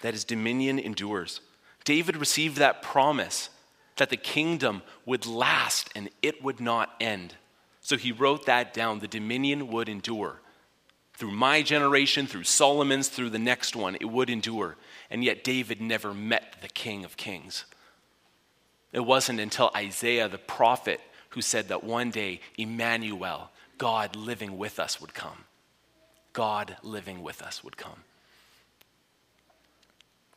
that 0.00 0.14
his 0.14 0.24
dominion 0.24 0.78
endures. 0.78 1.40
David 1.84 2.16
received 2.16 2.56
that 2.56 2.82
promise 2.82 3.50
that 3.96 4.10
the 4.10 4.16
kingdom 4.16 4.82
would 5.06 5.26
last 5.26 5.90
and 5.94 6.10
it 6.22 6.42
would 6.42 6.60
not 6.60 6.90
end. 7.00 7.34
So 7.80 7.96
he 7.96 8.12
wrote 8.12 8.46
that 8.46 8.74
down 8.74 8.98
the 8.98 9.08
dominion 9.08 9.68
would 9.68 9.88
endure. 9.88 10.40
Through 11.16 11.32
my 11.32 11.62
generation, 11.62 12.26
through 12.26 12.44
Solomon's, 12.44 13.08
through 13.08 13.30
the 13.30 13.38
next 13.38 13.76
one, 13.76 13.96
it 14.00 14.06
would 14.06 14.30
endure. 14.30 14.76
And 15.10 15.22
yet 15.22 15.44
David 15.44 15.80
never 15.80 16.12
met 16.12 16.56
the 16.60 16.68
King 16.68 17.04
of 17.04 17.16
Kings. 17.16 17.66
It 18.94 19.04
wasn't 19.04 19.40
until 19.40 19.72
Isaiah 19.76 20.28
the 20.28 20.38
prophet 20.38 21.00
who 21.30 21.42
said 21.42 21.68
that 21.68 21.82
one 21.82 22.10
day 22.10 22.40
Emmanuel, 22.56 23.50
God 23.76 24.14
living 24.14 24.56
with 24.56 24.78
us, 24.78 25.00
would 25.00 25.12
come. 25.12 25.44
God 26.32 26.76
living 26.84 27.20
with 27.20 27.42
us 27.42 27.64
would 27.64 27.76
come. 27.76 28.04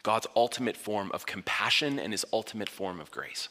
God's 0.01 0.25
ultimate 0.35 0.75
form 0.75 1.11
of 1.11 1.27
compassion 1.27 1.99
and 1.99 2.11
his 2.11 2.25
ultimate 2.33 2.67
form 2.67 2.99
of 2.99 3.11
grace, 3.11 3.47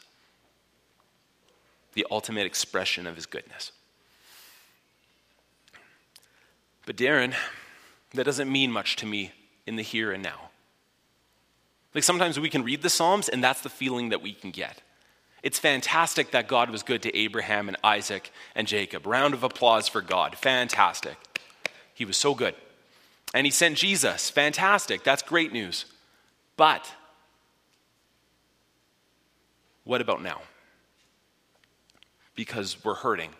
the 1.92 2.06
ultimate 2.10 2.46
expression 2.46 3.06
of 3.06 3.14
his 3.14 3.26
goodness. 3.26 3.70
But, 6.84 6.96
Darren, 6.96 7.34
that 8.14 8.24
doesn't 8.24 8.50
mean 8.50 8.72
much 8.72 8.96
to 8.96 9.06
me 9.06 9.30
in 9.66 9.76
the 9.76 9.82
here 9.82 10.10
and 10.10 10.22
now. 10.22 10.50
Like 11.94 12.04
sometimes 12.04 12.40
we 12.40 12.50
can 12.50 12.64
read 12.64 12.82
the 12.82 12.90
Psalms 12.90 13.28
and 13.28 13.42
that's 13.42 13.60
the 13.60 13.68
feeling 13.68 14.08
that 14.08 14.20
we 14.20 14.32
can 14.32 14.50
get. 14.50 14.82
It's 15.42 15.58
fantastic 15.58 16.32
that 16.32 16.48
God 16.48 16.70
was 16.70 16.82
good 16.82 17.02
to 17.02 17.16
Abraham 17.16 17.68
and 17.68 17.76
Isaac 17.84 18.32
and 18.54 18.66
Jacob. 18.66 19.06
Round 19.06 19.34
of 19.34 19.42
applause 19.42 19.88
for 19.88 20.02
God. 20.02 20.36
Fantastic. 20.36 21.16
He 21.94 22.04
was 22.04 22.16
so 22.16 22.34
good. 22.34 22.54
And 23.34 23.46
he 23.46 23.50
sent 23.50 23.76
Jesus. 23.76 24.30
Fantastic. 24.30 25.04
That's 25.04 25.22
great 25.22 25.52
news. 25.52 25.84
But 26.56 26.90
what 29.84 30.00
about 30.00 30.22
now? 30.22 30.40
Because 32.34 32.84
we're 32.84 32.94
hurting, 32.94 33.30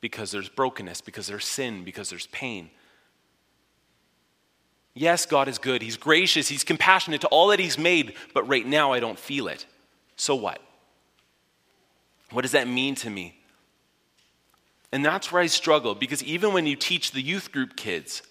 because 0.00 0.30
there's 0.30 0.48
brokenness, 0.48 1.00
because 1.00 1.26
there's 1.26 1.46
sin, 1.46 1.84
because 1.84 2.10
there's 2.10 2.26
pain. 2.28 2.70
Yes, 4.94 5.26
God 5.26 5.48
is 5.48 5.58
good. 5.58 5.82
He's 5.82 5.96
gracious. 5.96 6.48
He's 6.48 6.62
compassionate 6.62 7.22
to 7.22 7.26
all 7.28 7.48
that 7.48 7.58
He's 7.58 7.78
made, 7.78 8.14
but 8.32 8.46
right 8.46 8.66
now 8.66 8.92
I 8.92 9.00
don't 9.00 9.18
feel 9.18 9.48
it. 9.48 9.66
So 10.16 10.36
what? 10.36 10.60
What 12.30 12.42
does 12.42 12.52
that 12.52 12.68
mean 12.68 12.94
to 12.96 13.10
me? 13.10 13.38
And 14.92 15.04
that's 15.04 15.32
where 15.32 15.42
I 15.42 15.46
struggle 15.46 15.94
because 15.94 16.22
even 16.22 16.52
when 16.52 16.66
you 16.66 16.76
teach 16.76 17.10
the 17.10 17.20
youth 17.20 17.50
group 17.50 17.76
kids, 17.76 18.22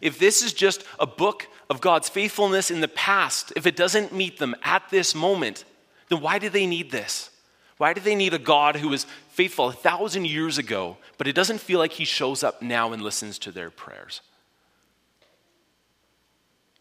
if 0.00 0.18
this 0.18 0.42
is 0.42 0.52
just 0.52 0.84
a 0.98 1.06
book 1.06 1.46
of 1.70 1.80
God's 1.80 2.08
faithfulness 2.08 2.70
in 2.70 2.80
the 2.80 2.88
past, 2.88 3.52
if 3.56 3.66
it 3.66 3.76
doesn't 3.76 4.12
meet 4.12 4.38
them 4.38 4.54
at 4.62 4.82
this 4.90 5.14
moment, 5.14 5.64
then 6.08 6.20
why 6.20 6.38
do 6.38 6.48
they 6.48 6.66
need 6.66 6.90
this? 6.90 7.30
Why 7.78 7.92
do 7.92 8.00
they 8.00 8.14
need 8.14 8.34
a 8.34 8.38
God 8.38 8.76
who 8.76 8.88
was 8.88 9.06
faithful 9.30 9.68
a 9.68 9.72
thousand 9.72 10.26
years 10.26 10.58
ago, 10.58 10.96
but 11.18 11.26
it 11.26 11.34
doesn't 11.34 11.58
feel 11.58 11.78
like 11.78 11.92
he 11.92 12.04
shows 12.04 12.42
up 12.42 12.62
now 12.62 12.92
and 12.92 13.02
listens 13.02 13.38
to 13.40 13.52
their 13.52 13.70
prayers? 13.70 14.20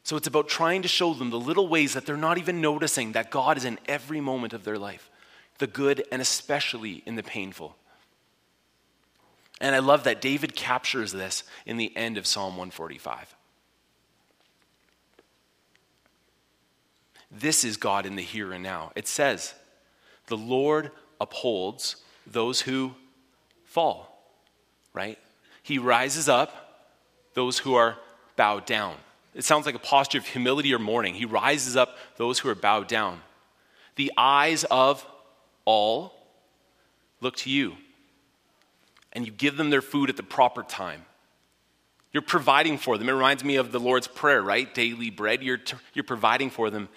So 0.03 0.17
it's 0.17 0.27
about 0.27 0.49
trying 0.49 0.81
to 0.81 0.87
show 0.87 1.13
them 1.13 1.29
the 1.29 1.39
little 1.39 1.67
ways 1.67 1.93
that 1.93 2.07
they're 2.07 2.17
not 2.17 2.39
even 2.39 2.59
noticing 2.59 3.11
that 3.11 3.29
God 3.29 3.55
is 3.57 3.65
in 3.65 3.77
every 3.87 4.19
moment 4.19 4.53
of 4.53 4.63
their 4.63 4.79
life, 4.79 5.10
the 5.61 5.67
good 5.67 6.03
and 6.11 6.21
especially 6.21 7.03
in 7.05 7.15
the 7.15 7.23
painful. 7.23 7.77
And 9.61 9.75
I 9.75 9.79
love 9.79 10.03
that 10.05 10.19
David 10.19 10.55
captures 10.55 11.11
this 11.11 11.43
in 11.67 11.77
the 11.77 11.95
end 11.95 12.17
of 12.17 12.25
Psalm 12.25 12.57
145. 12.57 13.35
This 17.29 17.63
is 17.63 17.77
God 17.77 18.07
in 18.07 18.15
the 18.15 18.23
here 18.23 18.51
and 18.51 18.63
now. 18.63 18.91
It 18.95 19.07
says, 19.07 19.53
The 20.27 20.35
Lord 20.35 20.89
upholds 21.21 21.97
those 22.25 22.61
who 22.61 22.95
fall, 23.63 24.33
right? 24.93 25.19
He 25.61 25.77
rises 25.77 26.27
up 26.27 26.89
those 27.35 27.59
who 27.59 27.75
are 27.75 27.97
bowed 28.35 28.65
down. 28.65 28.95
It 29.35 29.43
sounds 29.43 29.67
like 29.67 29.75
a 29.75 29.79
posture 29.79 30.17
of 30.17 30.25
humility 30.25 30.73
or 30.73 30.79
mourning. 30.79 31.13
He 31.13 31.25
rises 31.25 31.77
up 31.77 31.97
those 32.17 32.39
who 32.39 32.49
are 32.49 32.55
bowed 32.55 32.87
down. 32.87 33.21
The 33.95 34.11
eyes 34.17 34.63
of 34.63 35.05
all 35.71 36.13
look 37.21 37.37
to 37.37 37.49
you 37.49 37.77
and 39.13 39.25
you 39.25 39.31
give 39.31 39.55
them 39.55 39.69
their 39.69 39.81
food 39.81 40.09
at 40.09 40.17
the 40.17 40.23
proper 40.23 40.63
time. 40.63 41.05
You're 42.11 42.23
providing 42.23 42.77
for 42.77 42.97
them. 42.97 43.07
It 43.07 43.13
reminds 43.13 43.43
me 43.43 43.55
of 43.55 43.71
the 43.71 43.79
Lord's 43.79 44.07
Prayer, 44.07 44.41
right? 44.41 44.73
Daily 44.73 45.09
bread. 45.09 45.41
You're, 45.41 45.57
t- 45.57 45.77
you're 45.93 46.03
providing 46.03 46.49
for 46.49 46.69
them 46.69 46.89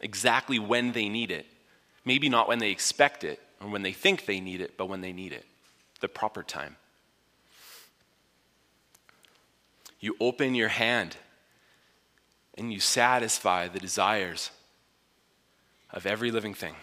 exactly 0.00 0.60
when 0.60 0.92
they 0.92 1.08
need 1.08 1.32
it. 1.32 1.46
Maybe 2.04 2.28
not 2.28 2.46
when 2.46 2.60
they 2.60 2.70
expect 2.70 3.24
it 3.24 3.40
or 3.60 3.68
when 3.68 3.82
they 3.82 3.92
think 3.92 4.26
they 4.26 4.38
need 4.40 4.60
it, 4.60 4.76
but 4.76 4.86
when 4.86 5.00
they 5.00 5.12
need 5.12 5.32
it, 5.32 5.44
the 6.00 6.08
proper 6.08 6.44
time. 6.44 6.76
You 9.98 10.16
open 10.20 10.54
your 10.54 10.68
hand 10.68 11.16
and 12.56 12.72
you 12.72 12.78
satisfy 12.78 13.66
the 13.66 13.80
desires 13.80 14.50
of 15.90 16.06
every 16.06 16.30
living 16.30 16.54
thing. 16.54 16.74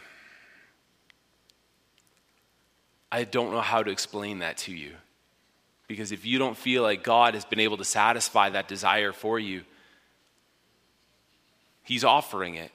I 3.12 3.24
don't 3.24 3.52
know 3.52 3.62
how 3.62 3.84
to 3.84 3.92
explain 3.92 4.40
that 4.40 4.58
to 4.60 4.74
you. 4.74 4.94
Because 5.88 6.12
if 6.12 6.26
you 6.26 6.38
don't 6.38 6.56
feel 6.56 6.84
like 6.84 7.04
God 7.04 7.34
has 7.34 7.46
been 7.46 7.60
able 7.60 7.78
to 7.78 7.84
satisfy 7.84 8.50
that 8.52 8.68
desire 8.68 9.12
for 9.12 9.40
you, 9.40 9.64
He's 11.84 12.04
offering 12.04 12.54
it. 12.54 12.72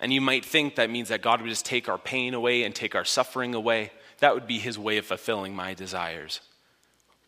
And 0.00 0.12
you 0.12 0.20
might 0.20 0.44
think 0.44 0.74
that 0.74 0.90
means 0.90 1.08
that 1.08 1.22
God 1.22 1.40
would 1.40 1.48
just 1.48 1.64
take 1.64 1.88
our 1.88 1.98
pain 1.98 2.34
away 2.34 2.64
and 2.64 2.74
take 2.74 2.96
our 2.96 3.04
suffering 3.04 3.54
away. 3.54 3.92
That 4.18 4.34
would 4.34 4.48
be 4.48 4.58
His 4.58 4.76
way 4.76 4.98
of 4.98 5.06
fulfilling 5.06 5.54
my 5.54 5.74
desires. 5.74 6.40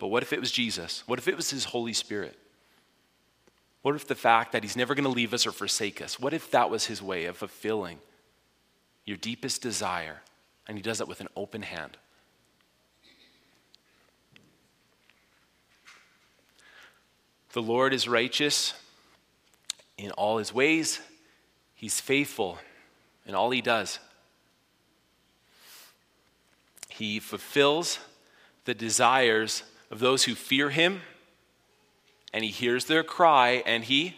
But 0.01 0.09
what 0.09 0.25
if 0.25 0.33
it 0.33 0.41
was 0.41 0.51
Jesus? 0.51 1.05
What 1.07 1.21
if 1.21 1.29
it 1.29 1.37
was 1.37 1.51
His 1.51 1.67
Holy 1.67 1.93
Spirit? 1.93 2.37
What 3.83 3.95
if 3.95 4.09
the 4.09 4.17
fact 4.17 4.51
that 4.53 4.65
He's 4.65 4.77
never 4.77 4.97
going 4.97 5.05
to 5.05 5.11
leave 5.11 5.33
us 5.33 5.47
or 5.47 5.53
forsake 5.53 6.03
us, 6.03 6.19
what 6.19 6.35
if 6.35 6.51
that 6.51 6.71
was 6.71 6.87
His 6.87 7.01
way 7.01 7.27
of 7.27 7.37
fulfilling 7.37 7.99
your 9.05 9.17
deepest 9.17 9.63
desire? 9.63 10.23
And 10.69 10.77
he 10.77 10.83
does 10.83 11.01
it 11.01 11.09
with 11.09 11.21
an 11.21 11.29
open 11.37 11.63
hand. 11.63 11.97
The 17.53 17.63
Lord 17.63 17.93
is 17.93 18.07
righteous 18.07 18.75
in 19.99 20.13
all 20.13 20.39
his 20.39 20.55
ways, 20.55 21.01
he's 21.75 22.01
faithful 22.01 22.59
in 23.27 23.35
all 23.35 23.51
he 23.51 23.61
does. 23.61 23.99
He 26.89 27.21
fulfills 27.21 27.99
the 28.65 28.75
desires 28.75 29.63
of 29.91 29.99
those 29.99 30.25
who 30.25 30.35
fear 30.35 30.71
him 30.71 31.01
and 32.33 32.45
he 32.45 32.51
hears 32.51 32.85
their 32.87 33.03
cry 33.03 33.63
and 33.67 33.85
he 33.85 34.17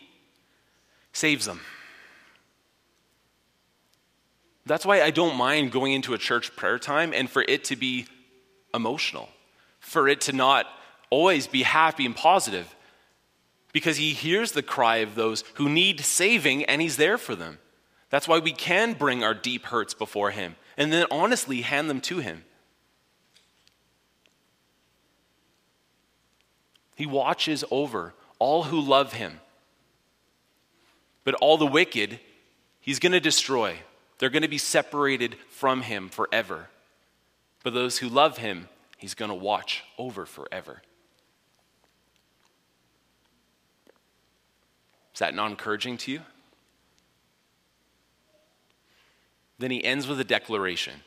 saves 1.13 1.47
them. 1.47 1.61
That's 4.73 4.87
why 4.87 5.03
I 5.03 5.11
don't 5.11 5.37
mind 5.37 5.71
going 5.71 5.93
into 5.93 6.15
a 6.15 6.19
church 6.19 6.57
prayer 6.57 6.79
time 6.79 7.13
and 7.13 7.29
for 7.29 7.45
it 7.47 7.65
to 7.65 7.77
be 7.77 8.07
emotional, 8.73 9.29
for 9.81 10.09
it 10.09 10.23
to 10.23 10.33
not 10.33 10.65
always 11.11 11.47
be 11.47 11.63
happy 11.63 12.07
and 12.07 12.17
positive, 12.17 12.75
because 13.75 13.99
he 13.99 14.15
hears 14.15 14.53
the 14.53 14.63
cry 14.63 14.97
of 14.97 15.15
those 15.15 15.45
who 15.57 15.69
need 15.69 16.01
saving 16.01 16.65
and 16.65 16.81
he's 16.81 16.97
there 16.97 17.19
for 17.19 17.35
them. 17.35 17.59
That's 18.09 18.27
why 18.27 18.39
we 18.39 18.53
can 18.53 18.95
bring 18.95 19.23
our 19.23 19.35
deep 19.35 19.67
hurts 19.67 19.93
before 19.93 20.31
him 20.31 20.57
and 20.79 20.91
then 20.91 21.05
honestly 21.11 21.61
hand 21.61 21.91
them 21.91 22.01
to 22.01 22.21
him. 22.21 22.43
He 26.95 27.05
watches 27.05 27.63
over 27.71 28.15
all 28.39 28.63
who 28.63 28.81
love 28.81 29.13
him. 29.13 29.39
But 31.25 31.35
all 31.35 31.59
the 31.59 31.67
wicked, 31.67 32.21
he's 32.81 33.01
going 33.01 33.13
to 33.13 33.21
destroy. 33.21 33.77
They're 34.23 34.31
going 34.31 34.43
to 34.43 34.49
be 34.49 34.57
separated 34.57 35.35
from 35.51 35.83
him 35.83 36.09
forever. 36.09 36.69
But 37.65 37.75
those 37.75 37.99
who 37.99 38.09
love 38.09 38.39
him, 38.39 38.69
he's 38.97 39.15
going 39.15 39.31
to 39.31 39.35
watch 39.35 39.83
over 39.99 40.27
forever. 40.27 40.81
Is 45.13 45.19
that 45.19 45.35
not 45.35 45.51
encouraging 45.51 45.97
to 45.97 46.13
you? 46.13 46.21
Then 49.59 49.73
he 49.73 49.85
ends 49.85 50.07
with 50.07 50.21
a 50.21 50.25
declaration. 50.25 51.01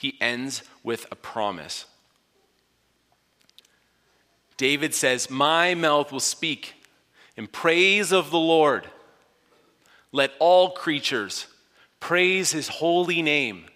He 0.00 0.16
ends 0.18 0.62
with 0.82 1.04
a 1.10 1.14
promise. 1.14 1.84
David 4.56 4.94
says, 4.94 5.28
My 5.28 5.74
mouth 5.74 6.10
will 6.10 6.20
speak 6.20 6.72
in 7.36 7.48
praise 7.48 8.12
of 8.12 8.30
the 8.30 8.38
Lord. 8.38 8.86
Let 10.10 10.32
all 10.38 10.70
creatures 10.70 11.48
Praise 12.02 12.50
his 12.50 12.66
holy 12.66 13.22
name 13.22 13.66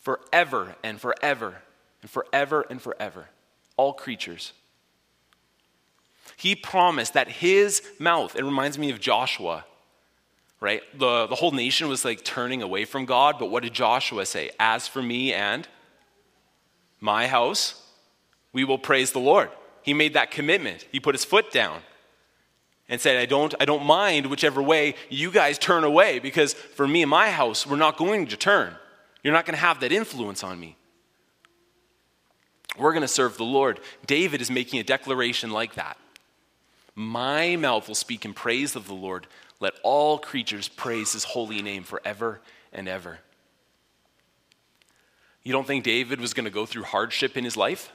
forever 0.00 0.76
and 0.82 0.98
forever 0.98 1.56
and 2.00 2.10
forever 2.10 2.64
and 2.70 2.80
forever. 2.80 3.26
All 3.76 3.92
creatures. 3.92 4.54
He 6.38 6.54
promised 6.54 7.12
that 7.12 7.28
his 7.28 7.82
mouth, 7.98 8.34
it 8.34 8.42
reminds 8.44 8.78
me 8.78 8.90
of 8.90 8.98
Joshua, 8.98 9.66
right? 10.58 10.80
The, 10.98 11.26
the 11.26 11.34
whole 11.34 11.50
nation 11.50 11.86
was 11.86 12.02
like 12.02 12.24
turning 12.24 12.62
away 12.62 12.86
from 12.86 13.04
God, 13.04 13.36
but 13.38 13.50
what 13.50 13.62
did 13.62 13.74
Joshua 13.74 14.24
say? 14.24 14.50
As 14.58 14.88
for 14.88 15.02
me 15.02 15.34
and 15.34 15.68
my 16.98 17.26
house, 17.26 17.86
we 18.54 18.64
will 18.64 18.78
praise 18.78 19.12
the 19.12 19.20
Lord. 19.20 19.50
He 19.82 19.92
made 19.92 20.14
that 20.14 20.30
commitment. 20.30 20.86
He 20.90 20.98
put 20.98 21.14
his 21.14 21.26
foot 21.26 21.52
down 21.52 21.82
and 22.88 23.00
said, 23.00 23.16
I 23.16 23.26
don't, 23.26 23.54
I 23.60 23.64
don't 23.64 23.84
mind 23.84 24.26
whichever 24.26 24.62
way 24.62 24.94
you 25.08 25.30
guys 25.30 25.58
turn 25.58 25.84
away 25.84 26.18
because 26.18 26.52
for 26.52 26.86
me 26.86 27.02
and 27.02 27.10
my 27.10 27.30
house, 27.30 27.66
we're 27.66 27.76
not 27.76 27.96
going 27.96 28.26
to 28.26 28.36
turn. 28.36 28.74
You're 29.22 29.32
not 29.32 29.46
going 29.46 29.54
to 29.54 29.60
have 29.60 29.80
that 29.80 29.92
influence 29.92 30.44
on 30.44 30.60
me. 30.60 30.76
We're 32.76 32.92
going 32.92 33.02
to 33.02 33.08
serve 33.08 33.36
the 33.36 33.44
Lord. 33.44 33.80
David 34.06 34.40
is 34.40 34.50
making 34.50 34.80
a 34.80 34.84
declaration 34.84 35.50
like 35.50 35.74
that. 35.74 35.96
My 36.94 37.56
mouth 37.56 37.88
will 37.88 37.94
speak 37.94 38.24
in 38.24 38.34
praise 38.34 38.76
of 38.76 38.86
the 38.86 38.94
Lord. 38.94 39.26
Let 39.60 39.74
all 39.82 40.18
creatures 40.18 40.68
praise 40.68 41.12
his 41.12 41.24
holy 41.24 41.62
name 41.62 41.84
forever 41.84 42.40
and 42.72 42.88
ever. 42.88 43.20
You 45.42 45.52
don't 45.52 45.66
think 45.66 45.84
David 45.84 46.20
was 46.20 46.34
going 46.34 46.44
to 46.44 46.50
go 46.50 46.66
through 46.66 46.84
hardship 46.84 47.36
in 47.36 47.44
his 47.44 47.56
life? 47.56 47.92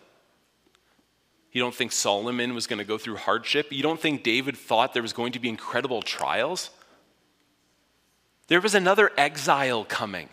You 1.52 1.62
don't 1.62 1.74
think 1.74 1.92
Solomon 1.92 2.54
was 2.54 2.68
going 2.68 2.78
to 2.80 2.86
go 2.86 2.98
through 2.98 3.18
hardship? 3.18 3.72
You 3.72 3.82
don't 3.82 4.00
think 4.00 4.24
David 4.24 4.56
thought 4.56 4.94
there 4.94 5.02
was 5.02 5.14
going 5.14 5.32
to 5.32 5.40
be 5.40 5.50
incredible 5.50 6.02
trials? 6.02 6.70
There 8.48 8.62
was 8.62 8.76
another 8.76 9.12
exile 9.18 9.84
coming. 9.84 10.30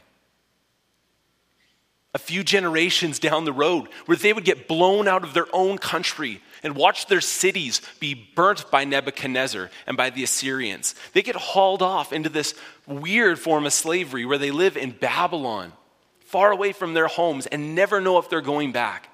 A 2.15 2.19
few 2.19 2.43
generations 2.43 3.19
down 3.19 3.45
the 3.45 3.53
road, 3.53 3.89
where 4.07 4.17
they 4.17 4.33
would 4.33 4.45
get 4.45 4.69
blown 4.69 5.07
out 5.07 5.23
of 5.23 5.35
their 5.35 5.47
own 5.53 5.77
country 5.77 6.41
and 6.63 6.75
watch 6.75 7.07
their 7.07 7.21
cities 7.21 7.83
be 8.01 8.15
burnt 8.15 8.71
by 8.71 8.85
Nebuchadnezzar 8.85 9.71
and 9.87 9.99
by 9.99 10.09
the 10.09 10.23
Assyrians. 10.23 10.95
They 11.13 11.21
get 11.23 11.37
hauled 11.37 11.83
off 11.83 12.13
into 12.13 12.31
this 12.31 12.55
weird 12.87 13.39
form 13.39 13.67
of 13.67 13.73
slavery 13.75 14.25
where 14.25 14.39
they 14.39 14.51
live 14.51 14.79
in 14.79 14.93
Babylon, 14.93 15.73
far 16.21 16.51
away 16.51 16.73
from 16.73 16.95
their 16.95 17.07
homes, 17.07 17.47
and 17.47 17.75
never 17.75 18.01
know 18.01 18.19
if 18.19 18.31
they're 18.31 18.41
going 18.41 18.73
back. 18.73 19.11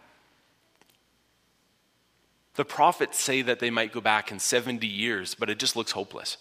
The 2.54 2.64
prophets 2.64 3.18
say 3.18 3.42
that 3.42 3.60
they 3.60 3.70
might 3.70 3.92
go 3.92 4.00
back 4.00 4.30
in 4.30 4.38
70 4.38 4.86
years, 4.86 5.34
but 5.34 5.48
it 5.48 5.58
just 5.58 5.74
looks 5.74 5.92
hopeless. 5.92 6.36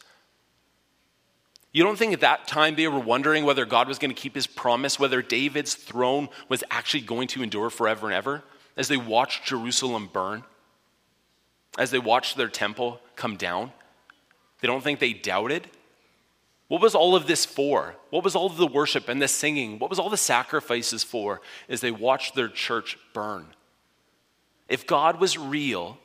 You 1.71 1.83
don't 1.83 1.97
think 1.97 2.11
at 2.11 2.19
that 2.19 2.47
time 2.47 2.75
they 2.75 2.87
were 2.87 2.99
wondering 2.99 3.45
whether 3.45 3.65
God 3.65 3.87
was 3.87 3.97
going 3.97 4.13
to 4.13 4.21
keep 4.21 4.35
his 4.35 4.47
promise, 4.47 4.99
whether 4.99 5.21
David's 5.21 5.73
throne 5.73 6.27
was 6.49 6.63
actually 6.69 7.01
going 7.01 7.29
to 7.29 7.43
endure 7.43 7.69
forever 7.69 8.07
and 8.07 8.13
ever 8.13 8.43
as 8.75 8.89
they 8.89 8.97
watched 8.97 9.45
Jerusalem 9.45 10.09
burn, 10.11 10.43
as 11.77 11.91
they 11.91 11.99
watched 11.99 12.35
their 12.35 12.49
temple 12.49 12.99
come 13.15 13.37
down? 13.37 13.71
They 14.59 14.67
don't 14.67 14.83
think 14.83 14.99
they 14.99 15.13
doubted? 15.13 15.67
What 16.67 16.81
was 16.81 16.95
all 16.95 17.15
of 17.15 17.27
this 17.27 17.45
for? 17.45 17.95
What 18.09 18.23
was 18.23 18.35
all 18.35 18.47
of 18.47 18.57
the 18.57 18.67
worship 18.67 19.09
and 19.09 19.21
the 19.21 19.27
singing? 19.27 19.79
What 19.79 19.89
was 19.89 19.99
all 19.99 20.09
the 20.09 20.17
sacrifices 20.17 21.03
for 21.03 21.41
as 21.67 21.81
they 21.81 21.91
watched 21.91 22.35
their 22.35 22.47
church 22.47 22.97
burn? 23.13 23.47
If 24.71 24.87
God 24.87 25.19
was 25.19 25.37
real, 25.37 25.97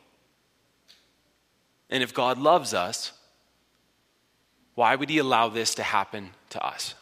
and 1.89 2.03
if 2.03 2.13
God 2.13 2.37
loves 2.37 2.75
us, 2.75 3.13
why 4.75 4.97
would 4.97 5.09
He 5.09 5.19
allow 5.19 5.49
this 5.49 5.77
to 5.77 5.85
happen 5.85 6.31
to 6.51 6.67
us? 6.67 6.97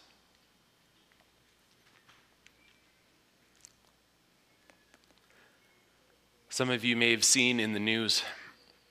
Some 6.50 6.68
of 6.68 6.85
you 6.85 6.96
may 6.96 7.12
have 7.12 7.24
seen 7.24 7.59
in 7.59 7.72
the 7.72 7.81
news 7.81 8.22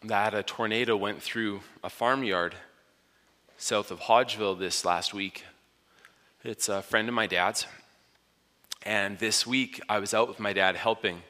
that 0.04 0.34
a 0.34 0.42
tornado 0.42 0.98
went 0.98 1.22
through 1.22 1.62
a 1.84 1.92
farmyard 1.92 2.56
south 3.56 3.92
of 3.92 4.00
Hodgeville 4.00 4.58
this 4.58 4.84
last 4.84 5.14
week. 5.14 5.46
It's 6.44 6.70
a 6.70 6.82
friend 6.82 7.08
of 7.08 7.14
my 7.14 7.28
dad's. 7.28 7.68
And 8.82 9.20
this 9.20 9.46
week, 9.46 9.80
I 9.88 10.00
was 10.00 10.16
out 10.16 10.28
with 10.28 10.40
my 10.40 10.54
dad 10.54 10.76
helping 10.76 11.22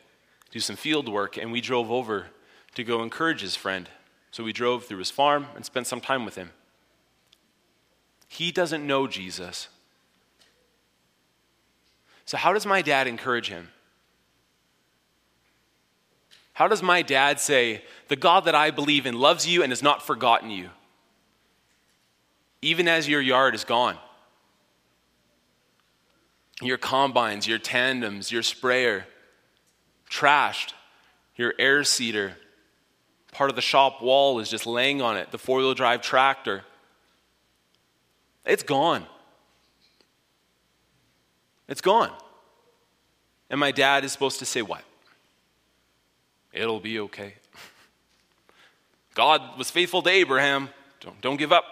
do 0.53 0.59
some 0.59 0.75
field 0.75 1.09
work, 1.09 1.35
and 1.35 1.51
we 1.51 1.59
drove 1.59 1.89
over 1.89 2.27
to 2.75 2.83
go 2.83 3.01
encourage 3.01 3.41
his 3.41 3.55
friend. 3.55 3.89
So 4.29 4.43
we 4.43 4.53
drove 4.53 4.85
through 4.85 4.99
his 4.99 5.09
farm 5.09 5.47
and 5.55 5.65
spent 5.65 5.87
some 5.87 5.99
time 5.99 6.25
with 6.25 6.35
him. 6.35 6.51
He 8.27 8.51
doesn't 8.51 8.85
know 8.85 9.07
Jesus. 9.07 9.67
So, 12.25 12.37
how 12.37 12.53
does 12.53 12.67
my 12.67 12.83
dad 12.83 13.07
encourage 13.07 13.49
him? 13.49 13.69
How 16.53 16.67
does 16.67 16.83
my 16.83 17.01
dad 17.01 17.39
say, 17.39 17.83
The 18.07 18.15
God 18.15 18.45
that 18.45 18.53
I 18.53 18.69
believe 18.69 19.07
in 19.07 19.19
loves 19.19 19.47
you 19.47 19.63
and 19.63 19.71
has 19.71 19.81
not 19.81 20.05
forgotten 20.05 20.51
you, 20.51 20.69
even 22.61 22.87
as 22.87 23.07
your 23.07 23.21
yard 23.21 23.55
is 23.55 23.63
gone? 23.63 23.97
Your 26.61 26.77
combines, 26.77 27.47
your 27.47 27.57
tandems, 27.57 28.31
your 28.31 28.43
sprayer, 28.43 29.07
trashed. 30.13 30.73
Your 31.36 31.54
air 31.58 31.84
seeder, 31.84 32.38
part 33.32 33.49
of 33.49 33.56
the 33.56 33.62
shop 33.62 34.02
wall 34.04 34.39
is 34.39 34.49
just 34.49 34.67
laying 34.67 35.02
on 35.02 35.17
it. 35.17 35.32
The 35.32 35.39
four 35.39 35.58
wheel 35.58 35.73
drive 35.73 36.02
tractor, 36.02 36.63
it's 38.45 38.62
gone. 38.62 39.06
It's 41.67 41.82
gone. 41.82 42.12
And 43.49 43.60
my 43.60 43.71
dad 43.71 44.04
is 44.04 44.12
supposed 44.12 44.39
to 44.39 44.45
say, 44.45 44.62
What? 44.62 44.84
It'll 46.52 46.80
be 46.80 46.99
okay. 46.99 47.34
God 49.15 49.58
was 49.58 49.71
faithful 49.71 50.04
to 50.04 50.10
Abraham. 50.10 50.69
Don't, 50.99 51.19
don't 51.21 51.38
give 51.38 51.52
up. 51.52 51.65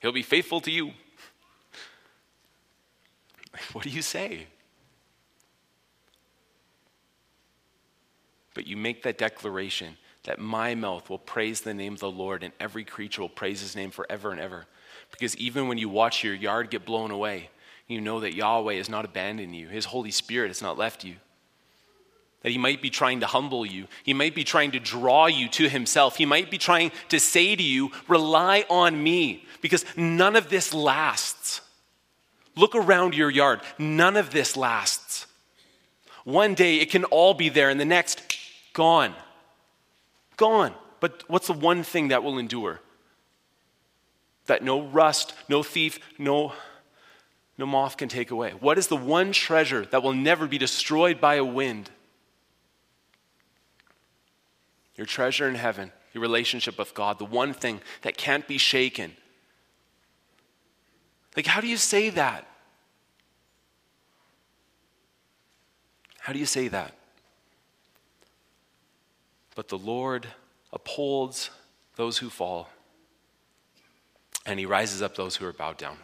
He'll 0.00 0.12
be 0.12 0.22
faithful 0.22 0.60
to 0.60 0.70
you. 0.70 0.90
What 3.72 3.84
do 3.84 3.90
you 3.90 4.02
say? 4.02 4.46
But 8.54 8.66
you 8.66 8.76
make 8.76 9.02
that 9.02 9.18
declaration 9.18 9.96
that 10.24 10.38
my 10.38 10.74
mouth 10.74 11.10
will 11.10 11.18
praise 11.18 11.60
the 11.60 11.74
name 11.74 11.94
of 11.94 12.00
the 12.00 12.10
Lord 12.10 12.42
and 12.42 12.52
every 12.60 12.84
creature 12.84 13.22
will 13.22 13.28
praise 13.28 13.60
his 13.60 13.74
name 13.74 13.90
forever 13.90 14.30
and 14.30 14.40
ever. 14.40 14.66
Because 15.10 15.36
even 15.36 15.68
when 15.68 15.78
you 15.78 15.88
watch 15.88 16.22
your 16.22 16.34
yard 16.34 16.70
get 16.70 16.84
blown 16.84 17.10
away, 17.10 17.50
you 17.88 18.00
know 18.00 18.20
that 18.20 18.34
Yahweh 18.34 18.74
has 18.74 18.88
not 18.88 19.04
abandoned 19.04 19.54
you, 19.54 19.68
his 19.68 19.86
Holy 19.86 20.10
Spirit 20.10 20.48
has 20.48 20.62
not 20.62 20.78
left 20.78 21.04
you. 21.04 21.16
That 22.42 22.50
he 22.50 22.58
might 22.58 22.82
be 22.82 22.90
trying 22.90 23.20
to 23.20 23.26
humble 23.26 23.64
you. 23.64 23.86
He 24.02 24.14
might 24.14 24.34
be 24.34 24.42
trying 24.42 24.72
to 24.72 24.80
draw 24.80 25.26
you 25.26 25.48
to 25.50 25.68
himself. 25.68 26.16
He 26.16 26.26
might 26.26 26.50
be 26.50 26.58
trying 26.58 26.90
to 27.10 27.20
say 27.20 27.54
to 27.54 27.62
you, 27.62 27.92
rely 28.08 28.64
on 28.68 29.00
me, 29.00 29.44
because 29.60 29.84
none 29.96 30.34
of 30.34 30.48
this 30.48 30.74
lasts. 30.74 31.60
Look 32.56 32.74
around 32.74 33.14
your 33.14 33.30
yard. 33.30 33.60
None 33.78 34.16
of 34.16 34.30
this 34.30 34.56
lasts. 34.56 35.26
One 36.24 36.54
day 36.54 36.76
it 36.76 36.90
can 36.90 37.04
all 37.04 37.34
be 37.34 37.48
there, 37.48 37.70
and 37.70 37.80
the 37.80 37.84
next, 37.84 38.31
Gone. 38.72 39.14
Gone. 40.36 40.74
But 41.00 41.24
what's 41.28 41.48
the 41.48 41.52
one 41.52 41.82
thing 41.82 42.08
that 42.08 42.22
will 42.22 42.38
endure? 42.38 42.80
That 44.46 44.62
no 44.62 44.82
rust, 44.82 45.34
no 45.48 45.62
thief, 45.62 45.98
no, 46.18 46.52
no 47.58 47.66
moth 47.66 47.96
can 47.96 48.08
take 48.08 48.30
away. 48.30 48.52
What 48.58 48.78
is 48.78 48.86
the 48.86 48.96
one 48.96 49.32
treasure 49.32 49.84
that 49.86 50.02
will 50.02 50.12
never 50.12 50.46
be 50.46 50.58
destroyed 50.58 51.20
by 51.20 51.34
a 51.34 51.44
wind? 51.44 51.90
Your 54.96 55.06
treasure 55.06 55.48
in 55.48 55.54
heaven, 55.54 55.92
your 56.12 56.22
relationship 56.22 56.78
with 56.78 56.94
God, 56.94 57.18
the 57.18 57.24
one 57.24 57.52
thing 57.52 57.80
that 58.02 58.16
can't 58.16 58.46
be 58.46 58.58
shaken. 58.58 59.16
Like, 61.36 61.46
how 61.46 61.60
do 61.60 61.66
you 61.66 61.76
say 61.76 62.10
that? 62.10 62.46
How 66.18 66.32
do 66.32 66.38
you 66.38 66.46
say 66.46 66.68
that? 66.68 66.94
But 69.54 69.68
the 69.68 69.78
Lord 69.78 70.28
upholds 70.72 71.50
those 71.96 72.18
who 72.18 72.30
fall, 72.30 72.70
and 74.46 74.58
he 74.58 74.66
rises 74.66 75.02
up 75.02 75.14
those 75.14 75.36
who 75.36 75.46
are 75.46 75.52
bowed 75.52 75.76
down. 75.76 75.96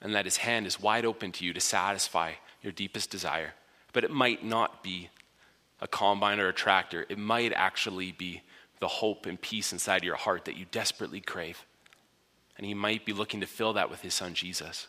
And 0.00 0.14
that 0.14 0.24
his 0.24 0.36
hand 0.36 0.66
is 0.66 0.80
wide 0.80 1.04
open 1.04 1.32
to 1.32 1.44
you 1.44 1.52
to 1.52 1.60
satisfy 1.60 2.34
your 2.62 2.72
deepest 2.72 3.10
desire. 3.10 3.54
But 3.92 4.04
it 4.04 4.12
might 4.12 4.44
not 4.44 4.82
be 4.82 5.10
a 5.80 5.88
combine 5.88 6.38
or 6.40 6.48
a 6.48 6.52
tractor, 6.52 7.06
it 7.08 7.18
might 7.18 7.52
actually 7.52 8.12
be 8.12 8.42
the 8.80 8.88
hope 8.88 9.26
and 9.26 9.40
peace 9.40 9.72
inside 9.72 10.04
your 10.04 10.16
heart 10.16 10.44
that 10.44 10.56
you 10.56 10.66
desperately 10.70 11.20
crave. 11.20 11.64
And 12.56 12.66
he 12.66 12.74
might 12.74 13.04
be 13.04 13.12
looking 13.12 13.40
to 13.40 13.46
fill 13.46 13.72
that 13.74 13.90
with 13.90 14.02
his 14.02 14.14
son 14.14 14.34
Jesus. 14.34 14.88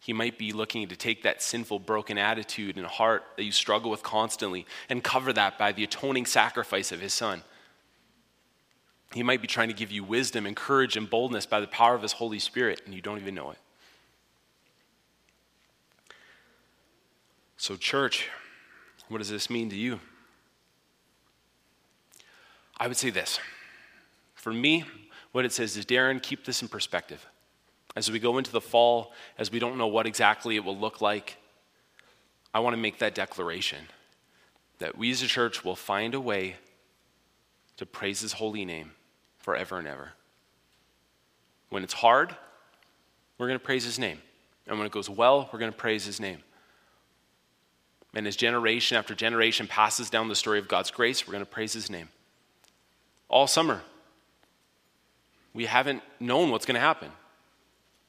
He 0.00 0.12
might 0.12 0.38
be 0.38 0.52
looking 0.52 0.86
to 0.88 0.96
take 0.96 1.22
that 1.22 1.42
sinful, 1.42 1.80
broken 1.80 2.18
attitude 2.18 2.76
and 2.76 2.86
heart 2.86 3.24
that 3.36 3.44
you 3.44 3.52
struggle 3.52 3.90
with 3.90 4.02
constantly 4.02 4.66
and 4.88 5.02
cover 5.02 5.32
that 5.32 5.58
by 5.58 5.72
the 5.72 5.84
atoning 5.84 6.26
sacrifice 6.26 6.92
of 6.92 7.00
his 7.00 7.12
son. 7.12 7.42
He 9.12 9.22
might 9.22 9.40
be 9.40 9.48
trying 9.48 9.68
to 9.68 9.74
give 9.74 9.90
you 9.90 10.04
wisdom 10.04 10.46
and 10.46 10.54
courage 10.54 10.96
and 10.96 11.08
boldness 11.08 11.46
by 11.46 11.60
the 11.60 11.66
power 11.66 11.94
of 11.94 12.02
his 12.02 12.12
Holy 12.12 12.38
Spirit, 12.38 12.82
and 12.84 12.94
you 12.94 13.00
don't 13.00 13.18
even 13.18 13.34
know 13.34 13.50
it. 13.50 13.58
So, 17.56 17.76
church, 17.76 18.28
what 19.08 19.18
does 19.18 19.30
this 19.30 19.48
mean 19.48 19.70
to 19.70 19.76
you? 19.76 20.00
I 22.78 22.88
would 22.88 22.96
say 22.96 23.10
this. 23.10 23.40
For 24.34 24.52
me, 24.52 24.84
what 25.32 25.44
it 25.44 25.52
says 25.52 25.76
is 25.76 25.86
Darren, 25.86 26.22
keep 26.22 26.44
this 26.44 26.62
in 26.62 26.68
perspective. 26.68 27.26
As 27.96 28.10
we 28.10 28.18
go 28.18 28.36
into 28.36 28.52
the 28.52 28.60
fall, 28.60 29.12
as 29.38 29.50
we 29.50 29.58
don't 29.58 29.78
know 29.78 29.86
what 29.86 30.06
exactly 30.06 30.54
it 30.54 30.64
will 30.64 30.76
look 30.76 31.00
like, 31.00 31.38
I 32.52 32.60
want 32.60 32.74
to 32.74 32.80
make 32.80 32.98
that 32.98 33.14
declaration 33.14 33.88
that 34.78 34.96
we 34.96 35.10
as 35.10 35.22
a 35.22 35.26
church 35.26 35.64
will 35.64 35.74
find 35.74 36.14
a 36.14 36.20
way 36.20 36.56
to 37.78 37.86
praise 37.86 38.20
His 38.20 38.34
holy 38.34 38.66
name 38.66 38.92
forever 39.38 39.78
and 39.78 39.88
ever. 39.88 40.12
When 41.70 41.82
it's 41.82 41.94
hard, 41.94 42.36
we're 43.38 43.48
going 43.48 43.58
to 43.58 43.64
praise 43.64 43.84
His 43.84 43.98
name. 43.98 44.18
And 44.66 44.78
when 44.78 44.86
it 44.86 44.92
goes 44.92 45.08
well, 45.08 45.48
we're 45.52 45.58
going 45.58 45.72
to 45.72 45.76
praise 45.76 46.04
His 46.04 46.20
name. 46.20 46.38
And 48.14 48.26
as 48.26 48.36
generation 48.36 48.96
after 48.96 49.14
generation 49.14 49.66
passes 49.66 50.10
down 50.10 50.28
the 50.28 50.36
story 50.36 50.58
of 50.58 50.68
God's 50.68 50.90
grace, 50.90 51.26
we're 51.26 51.32
going 51.32 51.44
to 51.44 51.50
praise 51.50 51.72
His 51.72 51.90
name. 51.90 52.08
All 53.28 53.46
summer, 53.46 53.82
we 55.54 55.64
haven't 55.64 56.02
known 56.20 56.50
what's 56.50 56.66
going 56.66 56.74
to 56.74 56.80
happen. 56.80 57.10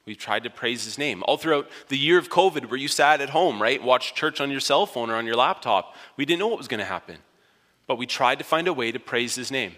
We've 0.07 0.17
tried 0.17 0.43
to 0.43 0.49
praise 0.49 0.85
his 0.85 0.97
name. 0.97 1.21
All 1.27 1.35
throughout 1.35 1.69
the 1.89 1.97
year 1.97 2.17
of 2.17 2.29
COVID, 2.29 2.69
where 2.69 2.79
you 2.79 2.87
sat 2.87 3.19
at 3.19 3.31
home, 3.31 3.61
right? 3.61 3.83
Watched 3.83 4.15
church 4.15 4.39
on 4.39 4.49
your 4.49 4.61
cell 4.61 4.85
phone 4.85 5.09
or 5.09 5.15
on 5.15 5.25
your 5.25 5.35
laptop, 5.35 5.95
we 6.15 6.25
didn't 6.25 6.39
know 6.39 6.47
what 6.47 6.57
was 6.57 6.69
going 6.69 6.79
to 6.79 6.85
happen. 6.85 7.17
But 7.87 7.97
we 7.97 8.05
tried 8.07 8.37
to 8.37 8.45
find 8.45 8.69
a 8.69 8.73
way 8.73 8.93
to 8.93 8.99
praise 8.99 9.35
his 9.35 9.51
name. 9.51 9.75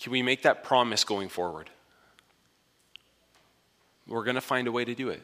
Can 0.00 0.10
we 0.10 0.22
make 0.22 0.42
that 0.42 0.64
promise 0.64 1.04
going 1.04 1.28
forward? 1.28 1.68
We're 4.06 4.24
going 4.24 4.36
to 4.36 4.40
find 4.40 4.66
a 4.68 4.72
way 4.72 4.86
to 4.86 4.94
do 4.94 5.10
it. 5.10 5.22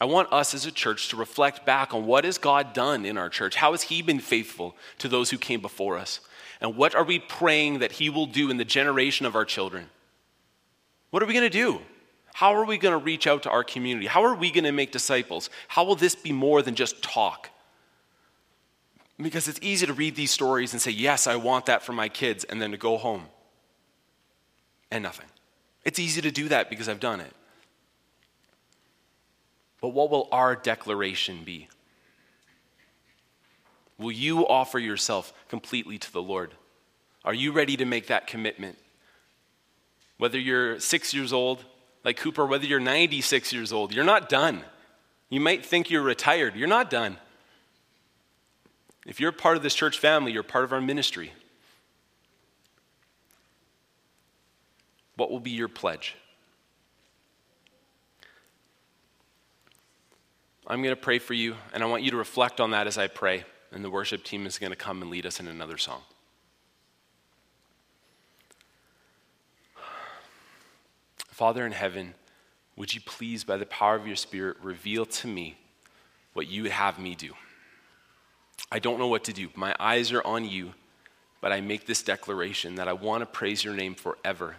I 0.00 0.04
want 0.06 0.32
us 0.32 0.52
as 0.52 0.66
a 0.66 0.72
church 0.72 1.10
to 1.10 1.16
reflect 1.16 1.64
back 1.64 1.94
on 1.94 2.06
what 2.06 2.24
has 2.24 2.38
God 2.38 2.72
done 2.72 3.06
in 3.06 3.16
our 3.16 3.28
church? 3.28 3.54
How 3.54 3.70
has 3.70 3.82
He 3.82 4.02
been 4.02 4.18
faithful 4.18 4.74
to 4.98 5.06
those 5.06 5.30
who 5.30 5.38
came 5.38 5.60
before 5.60 5.96
us? 5.96 6.18
And 6.60 6.76
what 6.76 6.96
are 6.96 7.04
we 7.04 7.20
praying 7.20 7.78
that 7.78 7.92
He 7.92 8.10
will 8.10 8.26
do 8.26 8.50
in 8.50 8.56
the 8.56 8.64
generation 8.64 9.26
of 9.26 9.36
our 9.36 9.44
children? 9.44 9.88
What 11.12 11.22
are 11.22 11.26
we 11.26 11.34
going 11.34 11.44
to 11.44 11.50
do? 11.50 11.78
How 12.32 12.54
are 12.54 12.64
we 12.64 12.78
going 12.78 12.98
to 12.98 13.04
reach 13.04 13.26
out 13.26 13.42
to 13.42 13.50
our 13.50 13.62
community? 13.62 14.06
How 14.06 14.24
are 14.24 14.34
we 14.34 14.50
going 14.50 14.64
to 14.64 14.72
make 14.72 14.92
disciples? 14.92 15.50
How 15.68 15.84
will 15.84 15.94
this 15.94 16.14
be 16.14 16.32
more 16.32 16.62
than 16.62 16.74
just 16.74 17.02
talk? 17.02 17.50
Because 19.18 19.46
it's 19.46 19.58
easy 19.60 19.84
to 19.84 19.92
read 19.92 20.16
these 20.16 20.30
stories 20.30 20.72
and 20.72 20.80
say, 20.80 20.90
Yes, 20.90 21.26
I 21.26 21.36
want 21.36 21.66
that 21.66 21.82
for 21.82 21.92
my 21.92 22.08
kids, 22.08 22.44
and 22.44 22.62
then 22.62 22.70
to 22.70 22.78
go 22.78 22.96
home 22.96 23.26
and 24.90 25.02
nothing. 25.02 25.26
It's 25.84 25.98
easy 25.98 26.22
to 26.22 26.30
do 26.30 26.48
that 26.48 26.70
because 26.70 26.88
I've 26.88 26.98
done 26.98 27.20
it. 27.20 27.34
But 29.82 29.88
what 29.88 30.10
will 30.10 30.28
our 30.32 30.56
declaration 30.56 31.44
be? 31.44 31.68
Will 33.98 34.12
you 34.12 34.48
offer 34.48 34.78
yourself 34.78 35.34
completely 35.48 35.98
to 35.98 36.10
the 36.10 36.22
Lord? 36.22 36.54
Are 37.22 37.34
you 37.34 37.52
ready 37.52 37.76
to 37.76 37.84
make 37.84 38.06
that 38.06 38.26
commitment? 38.26 38.78
Whether 40.22 40.38
you're 40.38 40.78
six 40.78 41.12
years 41.12 41.32
old, 41.32 41.64
like 42.04 42.16
Cooper, 42.16 42.46
whether 42.46 42.64
you're 42.64 42.78
96 42.78 43.52
years 43.52 43.72
old, 43.72 43.92
you're 43.92 44.04
not 44.04 44.28
done. 44.28 44.62
You 45.30 45.40
might 45.40 45.66
think 45.66 45.90
you're 45.90 46.00
retired, 46.00 46.54
you're 46.54 46.68
not 46.68 46.90
done. 46.90 47.18
If 49.04 49.18
you're 49.18 49.32
part 49.32 49.56
of 49.56 49.64
this 49.64 49.74
church 49.74 49.98
family, 49.98 50.30
you're 50.30 50.44
part 50.44 50.62
of 50.62 50.72
our 50.72 50.80
ministry. 50.80 51.32
What 55.16 55.32
will 55.32 55.40
be 55.40 55.50
your 55.50 55.66
pledge? 55.66 56.14
I'm 60.68 60.84
going 60.84 60.94
to 60.94 61.02
pray 61.02 61.18
for 61.18 61.34
you, 61.34 61.56
and 61.74 61.82
I 61.82 61.86
want 61.86 62.04
you 62.04 62.12
to 62.12 62.16
reflect 62.16 62.60
on 62.60 62.70
that 62.70 62.86
as 62.86 62.96
I 62.96 63.08
pray, 63.08 63.42
and 63.72 63.84
the 63.84 63.90
worship 63.90 64.22
team 64.22 64.46
is 64.46 64.60
going 64.60 64.70
to 64.70 64.76
come 64.76 65.02
and 65.02 65.10
lead 65.10 65.26
us 65.26 65.40
in 65.40 65.48
another 65.48 65.78
song. 65.78 66.02
Father 71.42 71.66
in 71.66 71.72
heaven, 71.72 72.14
would 72.76 72.94
you 72.94 73.00
please, 73.00 73.42
by 73.42 73.56
the 73.56 73.66
power 73.66 73.96
of 73.96 74.06
your 74.06 74.14
Spirit, 74.14 74.58
reveal 74.62 75.04
to 75.04 75.26
me 75.26 75.56
what 76.34 76.46
you 76.46 76.62
would 76.62 76.70
have 76.70 77.00
me 77.00 77.16
do? 77.16 77.32
I 78.70 78.78
don't 78.78 78.96
know 78.96 79.08
what 79.08 79.24
to 79.24 79.32
do. 79.32 79.48
My 79.56 79.74
eyes 79.80 80.12
are 80.12 80.22
on 80.24 80.48
you, 80.48 80.74
but 81.40 81.50
I 81.50 81.60
make 81.60 81.84
this 81.84 82.04
declaration 82.04 82.76
that 82.76 82.86
I 82.86 82.92
want 82.92 83.22
to 83.22 83.26
praise 83.26 83.64
your 83.64 83.74
name 83.74 83.96
forever. 83.96 84.54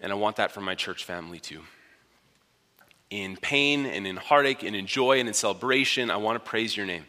And 0.00 0.10
I 0.10 0.16
want 0.16 0.34
that 0.34 0.50
for 0.50 0.60
my 0.60 0.74
church 0.74 1.04
family 1.04 1.38
too. 1.38 1.60
In 3.10 3.36
pain 3.36 3.86
and 3.86 4.04
in 4.04 4.16
heartache 4.16 4.64
and 4.64 4.74
in 4.74 4.88
joy 4.88 5.20
and 5.20 5.28
in 5.28 5.34
celebration, 5.34 6.10
I 6.10 6.16
want 6.16 6.44
to 6.44 6.50
praise 6.50 6.76
your 6.76 6.86
name. 6.86 7.04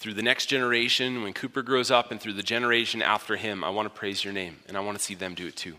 Through 0.00 0.14
the 0.14 0.22
next 0.22 0.46
generation, 0.46 1.22
when 1.22 1.34
Cooper 1.34 1.60
grows 1.60 1.90
up, 1.90 2.10
and 2.10 2.18
through 2.18 2.32
the 2.32 2.42
generation 2.42 3.02
after 3.02 3.36
him, 3.36 3.62
I 3.62 3.68
want 3.68 3.84
to 3.84 3.96
praise 3.96 4.24
your 4.24 4.32
name, 4.32 4.56
and 4.66 4.74
I 4.74 4.80
want 4.80 4.96
to 4.96 5.04
see 5.04 5.14
them 5.14 5.34
do 5.34 5.46
it 5.46 5.56
too. 5.56 5.76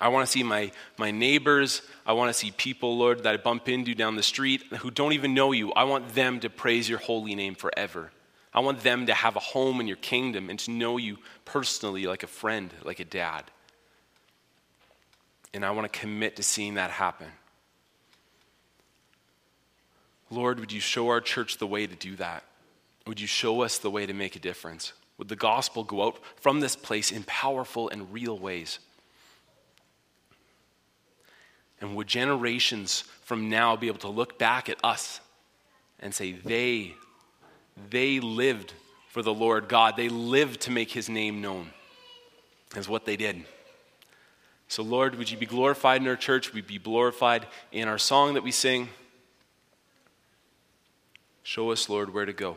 I 0.00 0.08
want 0.08 0.26
to 0.26 0.32
see 0.32 0.42
my, 0.42 0.72
my 0.96 1.10
neighbors. 1.10 1.82
I 2.06 2.14
want 2.14 2.30
to 2.30 2.34
see 2.34 2.52
people, 2.52 2.96
Lord, 2.96 3.22
that 3.22 3.34
I 3.34 3.36
bump 3.36 3.68
into 3.68 3.94
down 3.94 4.16
the 4.16 4.22
street 4.22 4.62
who 4.78 4.90
don't 4.90 5.12
even 5.12 5.34
know 5.34 5.52
you. 5.52 5.72
I 5.74 5.84
want 5.84 6.14
them 6.14 6.40
to 6.40 6.48
praise 6.48 6.88
your 6.88 6.98
holy 6.98 7.34
name 7.34 7.54
forever. 7.54 8.10
I 8.54 8.60
want 8.60 8.80
them 8.80 9.06
to 9.06 9.14
have 9.14 9.36
a 9.36 9.40
home 9.40 9.78
in 9.78 9.86
your 9.86 9.98
kingdom 9.98 10.48
and 10.48 10.58
to 10.60 10.70
know 10.70 10.96
you 10.96 11.18
personally 11.44 12.06
like 12.06 12.22
a 12.22 12.28
friend, 12.28 12.72
like 12.82 12.98
a 12.98 13.04
dad. 13.04 13.44
And 15.52 15.66
I 15.66 15.70
want 15.72 15.92
to 15.92 15.98
commit 15.98 16.36
to 16.36 16.42
seeing 16.42 16.74
that 16.74 16.90
happen. 16.90 17.28
Lord, 20.30 20.58
would 20.60 20.72
you 20.72 20.80
show 20.80 21.10
our 21.10 21.20
church 21.20 21.58
the 21.58 21.66
way 21.66 21.86
to 21.86 21.94
do 21.94 22.16
that? 22.16 22.42
Would 23.06 23.20
you 23.20 23.26
show 23.26 23.62
us 23.62 23.78
the 23.78 23.90
way 23.90 24.06
to 24.06 24.14
make 24.14 24.36
a 24.36 24.38
difference? 24.38 24.92
Would 25.18 25.28
the 25.28 25.36
gospel 25.36 25.84
go 25.84 26.06
out 26.06 26.18
from 26.36 26.60
this 26.60 26.74
place 26.74 27.12
in 27.12 27.22
powerful 27.24 27.88
and 27.88 28.12
real 28.12 28.38
ways? 28.38 28.78
And 31.80 31.94
would 31.96 32.06
generations 32.06 33.02
from 33.22 33.50
now 33.50 33.76
be 33.76 33.88
able 33.88 33.98
to 33.98 34.08
look 34.08 34.38
back 34.38 34.68
at 34.68 34.78
us 34.82 35.20
and 36.00 36.14
say, 36.14 36.32
they, 36.32 36.94
they 37.90 38.20
lived 38.20 38.72
for 39.08 39.22
the 39.22 39.34
Lord 39.34 39.68
God. 39.68 39.96
They 39.96 40.08
lived 40.08 40.62
to 40.62 40.70
make 40.70 40.90
his 40.90 41.08
name 41.08 41.40
known, 41.40 41.70
is 42.74 42.88
what 42.88 43.04
they 43.04 43.16
did. 43.16 43.44
So, 44.66 44.82
Lord, 44.82 45.14
would 45.16 45.30
you 45.30 45.36
be 45.36 45.46
glorified 45.46 46.00
in 46.00 46.08
our 46.08 46.16
church? 46.16 46.52
Would 46.52 46.56
you 46.56 46.62
be 46.62 46.78
glorified 46.78 47.46
in 47.70 47.86
our 47.86 47.98
song 47.98 48.34
that 48.34 48.42
we 48.42 48.50
sing? 48.50 48.88
Show 51.42 51.70
us, 51.70 51.88
Lord, 51.88 52.12
where 52.12 52.24
to 52.24 52.32
go. 52.32 52.56